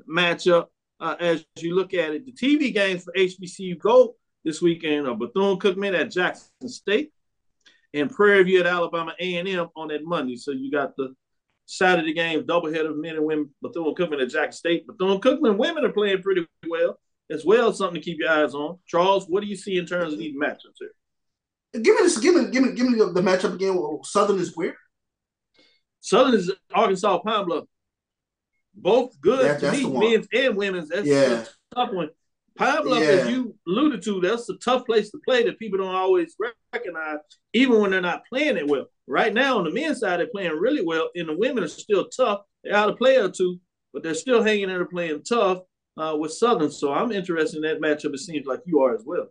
[0.10, 0.68] matchup
[1.00, 2.26] uh, as you look at it?
[2.26, 7.12] The TV games for HBCU Go this weekend are Bethune Cookman at Jackson State
[7.94, 10.36] and Prairie View at Alabama A&M on that Monday.
[10.36, 11.16] So you got the
[11.66, 14.88] Saturday games, doubleheader of men and women, Bethune Cookman at Jack State.
[14.88, 16.98] Bethune Cookman women are playing pretty well
[17.30, 17.74] as well.
[17.74, 18.78] Something to keep your eyes on.
[18.88, 20.92] Charles, what do you see in terms of these matchups here?
[21.82, 22.18] Give me this.
[22.18, 22.52] Give me.
[22.52, 22.72] Give me.
[22.74, 23.80] Give me the matchup again.
[24.04, 24.76] Southern is where?
[26.02, 27.66] Southern is Arkansas Pine Bluff.
[28.74, 30.90] Both good that, me, men's and women's.
[30.90, 31.44] That's yeah.
[31.44, 32.10] a tough one.
[32.58, 33.10] Pine Bluff, yeah.
[33.10, 36.36] as you alluded to, that's a tough place to play that people don't always
[36.74, 37.20] recognize,
[37.54, 38.86] even when they're not playing it well.
[39.08, 42.08] Right now, on the men's side, they're playing really well, and the women are still
[42.08, 42.42] tough.
[42.64, 43.60] They're out a player or two,
[43.94, 45.60] but they're still hanging in there playing tough
[45.98, 46.72] uh, with Southern.
[46.72, 48.14] So I'm interested in that matchup.
[48.14, 49.28] It seems like you are as well.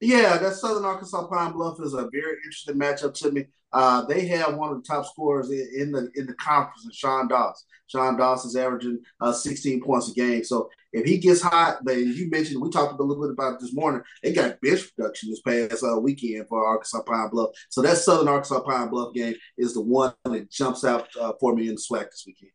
[0.00, 3.46] Yeah, that Southern Arkansas Pine Bluff is a very interesting matchup to me.
[3.72, 7.64] Uh, they have one of the top scorers in, the in the conference, Sean Doss.
[7.86, 10.42] Sean Doss is averaging uh, 16 points a game.
[10.42, 13.74] So if he gets hot, but you mentioned we talked a little bit about this
[13.74, 14.02] morning.
[14.22, 17.50] They got bench production this past uh, weekend for Arkansas Pine Bluff.
[17.68, 21.54] So that Southern Arkansas Pine Bluff game is the one that jumps out uh, for
[21.54, 22.52] me in the SWAC this weekend.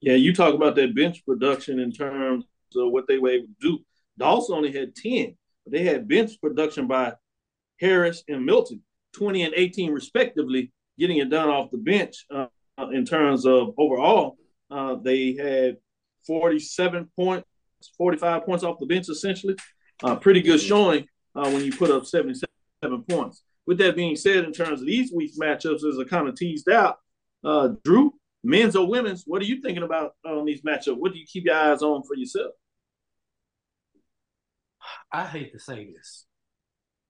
[0.00, 2.44] Yeah, you talk about that bench production in terms
[2.76, 3.78] of what they were able to do.
[4.16, 5.36] Dawson only had 10
[5.70, 7.14] they had bench production by
[7.80, 8.82] Harris and Milton,
[9.14, 12.46] 20 and 18 respectively, getting it done off the bench uh,
[12.92, 14.36] in terms of overall.
[14.70, 15.76] Uh, they had
[16.26, 17.46] 47 points,
[17.96, 19.56] 45 points off the bench essentially.
[20.02, 23.42] Uh, pretty good showing uh, when you put up 77 points.
[23.66, 26.68] With that being said, in terms of these week's matchups, as I kind of teased
[26.68, 26.96] out,
[27.44, 30.96] uh, Drew, men's or women's, what are you thinking about on these matchups?
[30.96, 32.52] What do you keep your eyes on for yourself?
[35.12, 36.26] I hate to say this.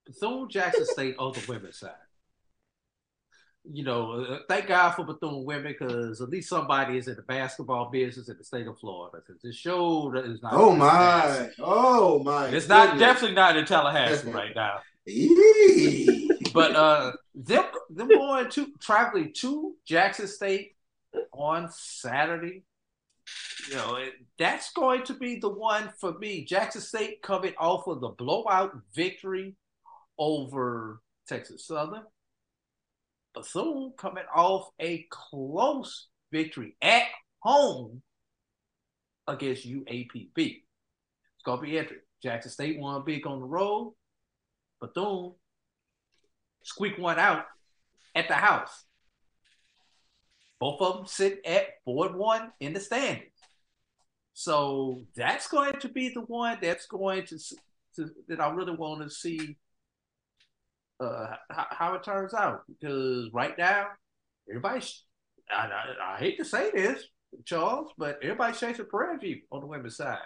[0.05, 1.91] Bethune Jackson State on the women's side.
[3.63, 7.21] You know, uh, thank God for Bethune women because at least somebody is in the
[7.21, 9.19] basketball business in the state of Florida.
[9.25, 10.53] Because this show is not.
[10.53, 11.49] Oh my!
[11.59, 12.47] Oh my!
[12.47, 14.79] It's not definitely not in Tallahassee right now.
[16.53, 20.75] but uh, them them going to traveling to Jackson State
[21.31, 22.63] on Saturday
[23.69, 23.97] you know,
[24.37, 26.45] that's going to be the one for me.
[26.45, 29.55] Jackson State coming off of the blowout victory
[30.17, 32.03] over Texas Southern.
[33.33, 37.03] Bethune coming off a close victory at
[37.39, 38.01] home
[39.27, 40.35] against UAPB.
[40.37, 42.05] It's going to be interesting.
[42.21, 43.93] Jackson State won big on the road.
[44.79, 45.33] Bethune
[46.63, 47.45] squeak one out
[48.15, 48.85] at the house.
[50.61, 53.31] Both of them sit at four and one in the standings.
[54.33, 57.39] So that's going to be the one that's going to,
[57.95, 59.57] to that I really want to see
[60.99, 63.87] uh, how, how, it turns out because right now
[64.47, 65.03] everybody's
[65.49, 67.03] I, I, I, hate to say this,
[67.43, 70.19] Charles, but everybody's chasing Prairie on the women's side.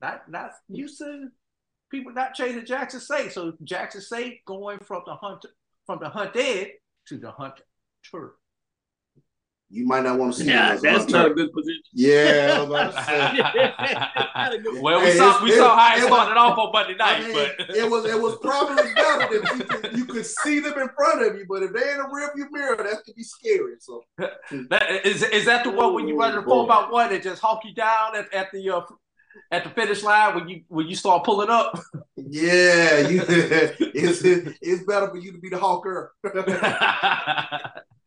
[0.00, 1.28] Not not to
[1.90, 3.32] people not chasing Jackson State.
[3.32, 5.44] So Jackson State going from the hunt
[5.86, 6.68] from the hunted
[7.08, 7.64] to the hunter.
[9.68, 11.82] You might not want to see Yeah, that's unter- not a good position.
[11.92, 14.80] Yeah, I was about to say.
[14.80, 16.94] well, we Hey, saw we it- saw how it it was- started off on Monday
[17.00, 20.26] I night, mean, but it was it was probably better than you could, you could
[20.26, 23.16] see them in front of you, but if they in a rearview mirror, that could
[23.16, 23.74] be scary.
[23.80, 24.02] So
[24.70, 27.42] That, is is that the one when you run the four by one and just
[27.42, 28.82] hawk you down at, at the uh,
[29.50, 31.78] at the finish line when you when you start pulling up?
[32.16, 36.12] yeah, you, it's it's better for you to be the hawker.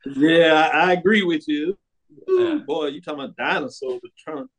[0.06, 1.78] Yeah, I, I agree with you.
[2.30, 4.50] Ooh, Boy, you talking about dinosaurs with Trump.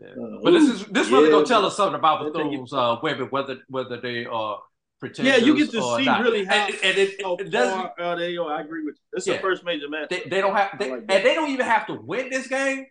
[0.00, 3.26] Uh, But this is this really yeah, gonna tell us something about Bethune's uh, women,
[3.30, 4.60] whether whether they are
[5.00, 5.40] pretenders.
[5.40, 6.22] Yeah, you get to see not.
[6.22, 7.78] really how, and, and it, how it doesn't.
[7.78, 8.36] far are they.
[8.36, 9.16] Or I agree with you.
[9.18, 9.34] It's Yeah.
[9.34, 10.08] the first major match.
[10.10, 12.86] They, they don't have, they, like and they don't even have to win this game,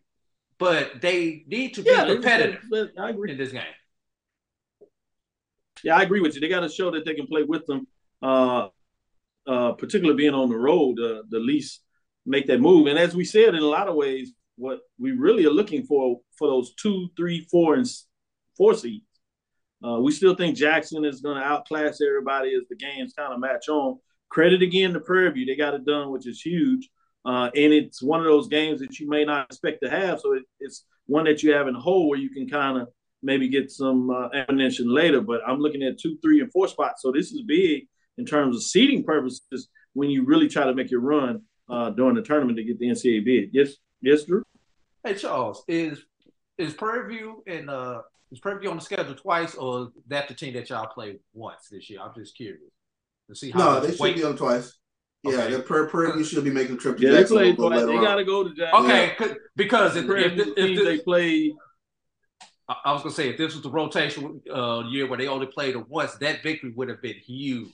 [0.57, 2.61] but they need to be Yeah, competitive
[2.99, 3.31] I agree.
[3.31, 3.63] in this game.
[5.83, 6.41] Yeah, I agree with you.
[6.41, 7.87] They got to show that they can play with them,
[8.21, 8.67] uh,
[9.45, 11.83] uh, particularly being on the road, uh, the least
[12.27, 12.87] make that move.
[12.87, 16.19] And as we said, in a lot of ways, what we really are looking for
[16.37, 17.87] for those two, three, four, and
[18.55, 19.05] four seeds.
[19.83, 23.39] Uh, we still think Jackson is going to outclass everybody as the games kind of
[23.39, 23.99] match on.
[24.29, 26.89] Credit again to Prairie View; they got it done, which is huge.
[27.23, 30.33] Uh, and it's one of those games that you may not expect to have, so
[30.33, 32.87] it, it's one that you have in hole where you can kind of
[33.21, 35.21] maybe get some uh, ammunition later.
[35.21, 38.55] But I'm looking at two, three, and four spots, so this is big in terms
[38.55, 42.57] of seeding purposes when you really try to make your run uh, during the tournament
[42.57, 43.49] to get the NCAA bid.
[43.53, 44.43] Yes, yes, Drew.
[45.03, 46.03] Hey Charles, is
[46.57, 48.01] is Prairie View and uh
[48.31, 51.19] is Prairie View on the schedule twice, or is that the team that y'all play
[51.33, 51.99] once this year?
[52.01, 52.61] I'm just curious
[53.29, 53.59] to see how.
[53.59, 54.77] no, they should weight- be on twice.
[55.23, 55.53] Yeah, Okay.
[55.55, 57.55] the per per you should be making a trip to Yeah, they Jackson a played
[57.57, 57.85] twice.
[57.85, 58.85] They got to go to Jackson.
[58.85, 61.53] Okay, 'cause- because if, Prairie if, View if, they played.
[62.69, 65.47] I I was gonna say if this was the rotation uh, year where they only
[65.47, 67.71] played it once, that victory would have been huge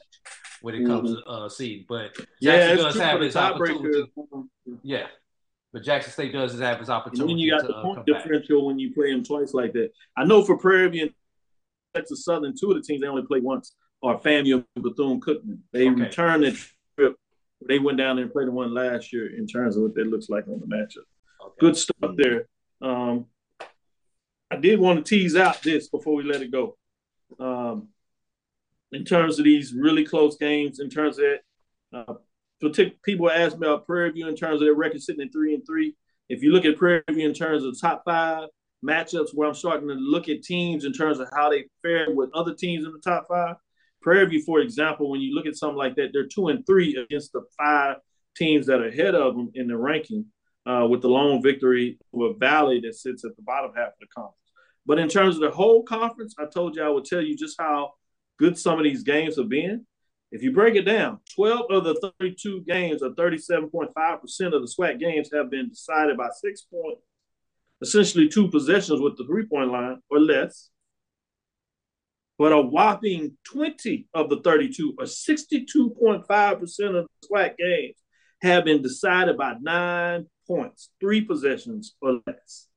[0.64, 1.86] when it comes to uh, seed.
[1.90, 4.06] But Jackson Yeah, does have his opportunity.
[4.82, 5.08] Yeah,
[5.74, 7.22] but Jackson State does have his opportunity.
[7.22, 8.06] And then you got to, the uh, point back.
[8.06, 9.92] differential when you play them twice like that.
[10.16, 11.14] I know for Prairie View and
[11.94, 15.60] Texas Southern, two of the teams they only play once are FAMU and Bethune Cookman.
[15.74, 16.04] They Okay.
[16.04, 16.56] returned that
[16.98, 17.18] trip.
[17.68, 20.08] They went down there and played the one last year in terms of what that
[20.08, 21.04] looks like on the matchup.
[21.60, 22.48] Good stuff there.
[22.82, 23.26] Um,
[24.50, 26.78] I did want to tease out this before we let it go.
[27.38, 27.90] Um,
[28.94, 32.14] in terms of these really close games, in terms of that, uh,
[33.04, 35.66] people ask me about Prairie View in terms of their record sitting at three and
[35.66, 35.96] three.
[36.30, 38.50] If you look at Prairie View in terms of top five
[38.86, 42.30] matchups, where I'm starting to look at teams in terms of how they fare with
[42.34, 43.56] other teams in the top five,
[44.02, 46.96] Prairie View, for example, when you look at something like that, they're two and three
[46.96, 47.98] against the five
[48.36, 50.26] teams that are ahead of them in the ranking,
[50.66, 54.08] uh, with the lone victory with Valley that sits at the bottom half of the
[54.08, 54.38] conference.
[54.86, 57.56] But in terms of the whole conference, I told you I would tell you just
[57.60, 57.94] how
[58.38, 59.86] good some of these games have been.
[60.32, 65.00] If you break it down, 12 of the 32 games, or 37.5% of the SWAC
[65.00, 67.02] games, have been decided by six points,
[67.82, 70.70] essentially two possessions with the three point line or less.
[72.40, 77.96] But a whopping 20 of the 32, or 62.5% of the SWAC games,
[78.42, 82.68] have been decided by nine points, three possessions or less.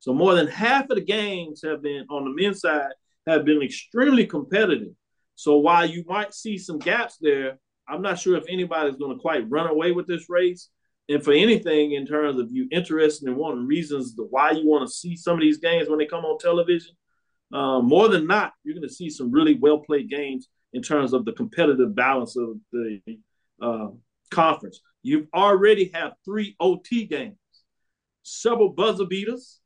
[0.00, 2.92] So more than half of the games have been on the men's side
[3.28, 4.92] have been extremely competitive.
[5.34, 9.20] So while you might see some gaps there, I'm not sure if anybody's going to
[9.20, 10.68] quite run away with this race.
[11.08, 14.92] And for anything in terms of you interested in wanting reasons why you want to
[14.92, 16.94] see some of these games when they come on television,
[17.52, 21.14] uh, more than not, you're going to see some really well played games in terms
[21.14, 23.00] of the competitive balance of the
[23.62, 23.88] uh,
[24.30, 24.80] conference.
[25.02, 27.38] You've already have three OT games,
[28.22, 29.60] several buzzer beaters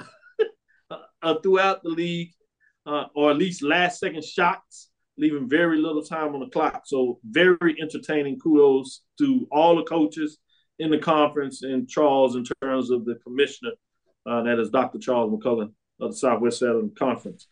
[0.00, 2.32] uh, throughout the league,
[2.88, 4.88] uh, or at least last second shots,
[5.18, 6.82] leaving very little time on the clock.
[6.86, 8.38] So very entertaining.
[8.40, 10.38] Kudos to all the coaches
[10.78, 13.72] in the conference and Charles in terms of the commissioner,
[14.26, 14.98] uh, that is Dr.
[14.98, 17.48] Charles McClelland of the Southwest Southern Conference.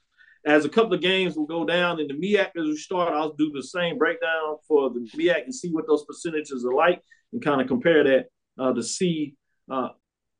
[0.46, 3.32] As a couple of games will go down in the MEAC as we start, I'll
[3.34, 7.02] do the same breakdown for the MEAC and see what those percentages are like
[7.32, 8.26] and kind of compare that
[8.58, 9.34] uh, to see
[9.70, 9.88] uh,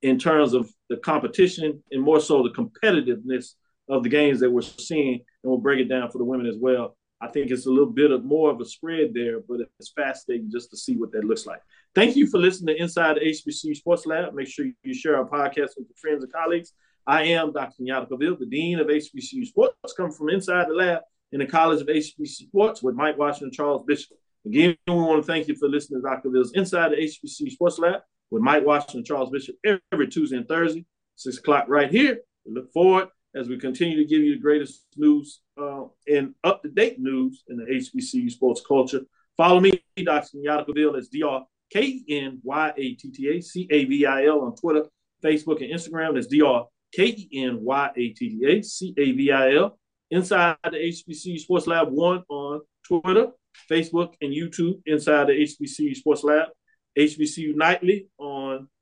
[0.03, 3.55] in terms of the competition and more so the competitiveness
[3.89, 5.15] of the games that we're seeing.
[5.15, 6.97] And we'll break it down for the women as well.
[7.21, 10.51] I think it's a little bit of more of a spread there, but it's fascinating
[10.51, 11.61] just to see what that looks like.
[11.95, 14.35] Thank you for listening to Inside the HBCU Sports Lab.
[14.35, 16.73] Make sure you share our podcast with your friends and colleagues.
[17.07, 17.73] I am Dr.
[17.81, 21.03] Kenyatta Cavill, the Dean of HBCU Sports, coming from inside the lab
[21.33, 24.19] in the College of HBCU Sports with Mike Washington and Charles Bishop.
[24.45, 26.29] Again, we want to thank you for listening to Dr.
[26.29, 30.47] Cavill's Inside the HBCU Sports Lab with Mike Washington and Charles Bishop every Tuesday and
[30.47, 30.85] Thursday,
[31.15, 32.19] 6 o'clock right here.
[32.45, 36.63] We look forward as we continue to give you the greatest news uh, and up
[36.63, 39.01] to date news in the HBCU sports culture.
[39.37, 40.39] Follow me, Dr.
[40.39, 41.45] Kenyatta Cavill, that's Dr.
[41.71, 44.87] K E N Y A T T A C A V I L on Twitter,
[45.23, 46.15] Facebook, and Instagram.
[46.15, 49.79] That's D R K N Y A T T A C A V I L.
[50.11, 53.33] Inside the HBCU Sports Lab 1 on Twitter,
[53.69, 54.81] Facebook, and YouTube.
[54.87, 56.49] Inside the HBCU Sports Lab.
[56.97, 58.09] HBCU Nightly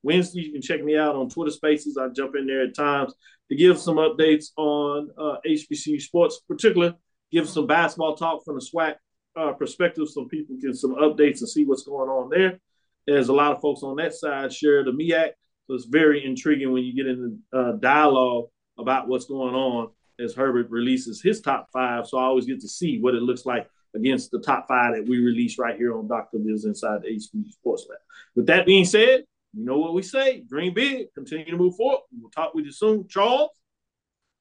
[0.04, 0.42] Wednesday.
[0.42, 1.96] You can check me out on Twitter Spaces.
[1.96, 3.14] I jump in there at times
[3.48, 6.94] to give some updates on uh, HBCU sports, particularly
[7.32, 8.94] give some basketball talk from the SWAC
[9.36, 12.60] uh, perspective so people get some updates and see what's going on there.
[13.06, 15.30] There's a lot of folks on that side share the MEAC,
[15.66, 18.46] so it's very intriguing when you get into uh, dialogue
[18.78, 22.06] about what's going on as Herbert releases his top five.
[22.06, 25.06] So I always get to see what it looks like against the top five that
[25.06, 26.38] we release right here on Dr.
[26.38, 27.98] Biz inside the HBCU Sports Lab.
[28.34, 29.24] With that being said,
[29.54, 30.40] you know what we say.
[30.40, 32.00] Dream big, continue to move forward.
[32.12, 33.06] We'll talk with you soon.
[33.08, 33.50] Charles.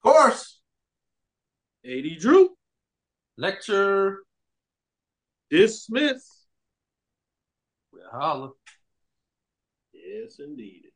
[0.03, 0.59] Of course.
[1.85, 2.49] AD Drew.
[3.37, 4.23] Lecture.
[5.51, 6.23] Dismiss.
[7.91, 8.49] We'll holler.
[9.93, 10.92] Yes, indeed.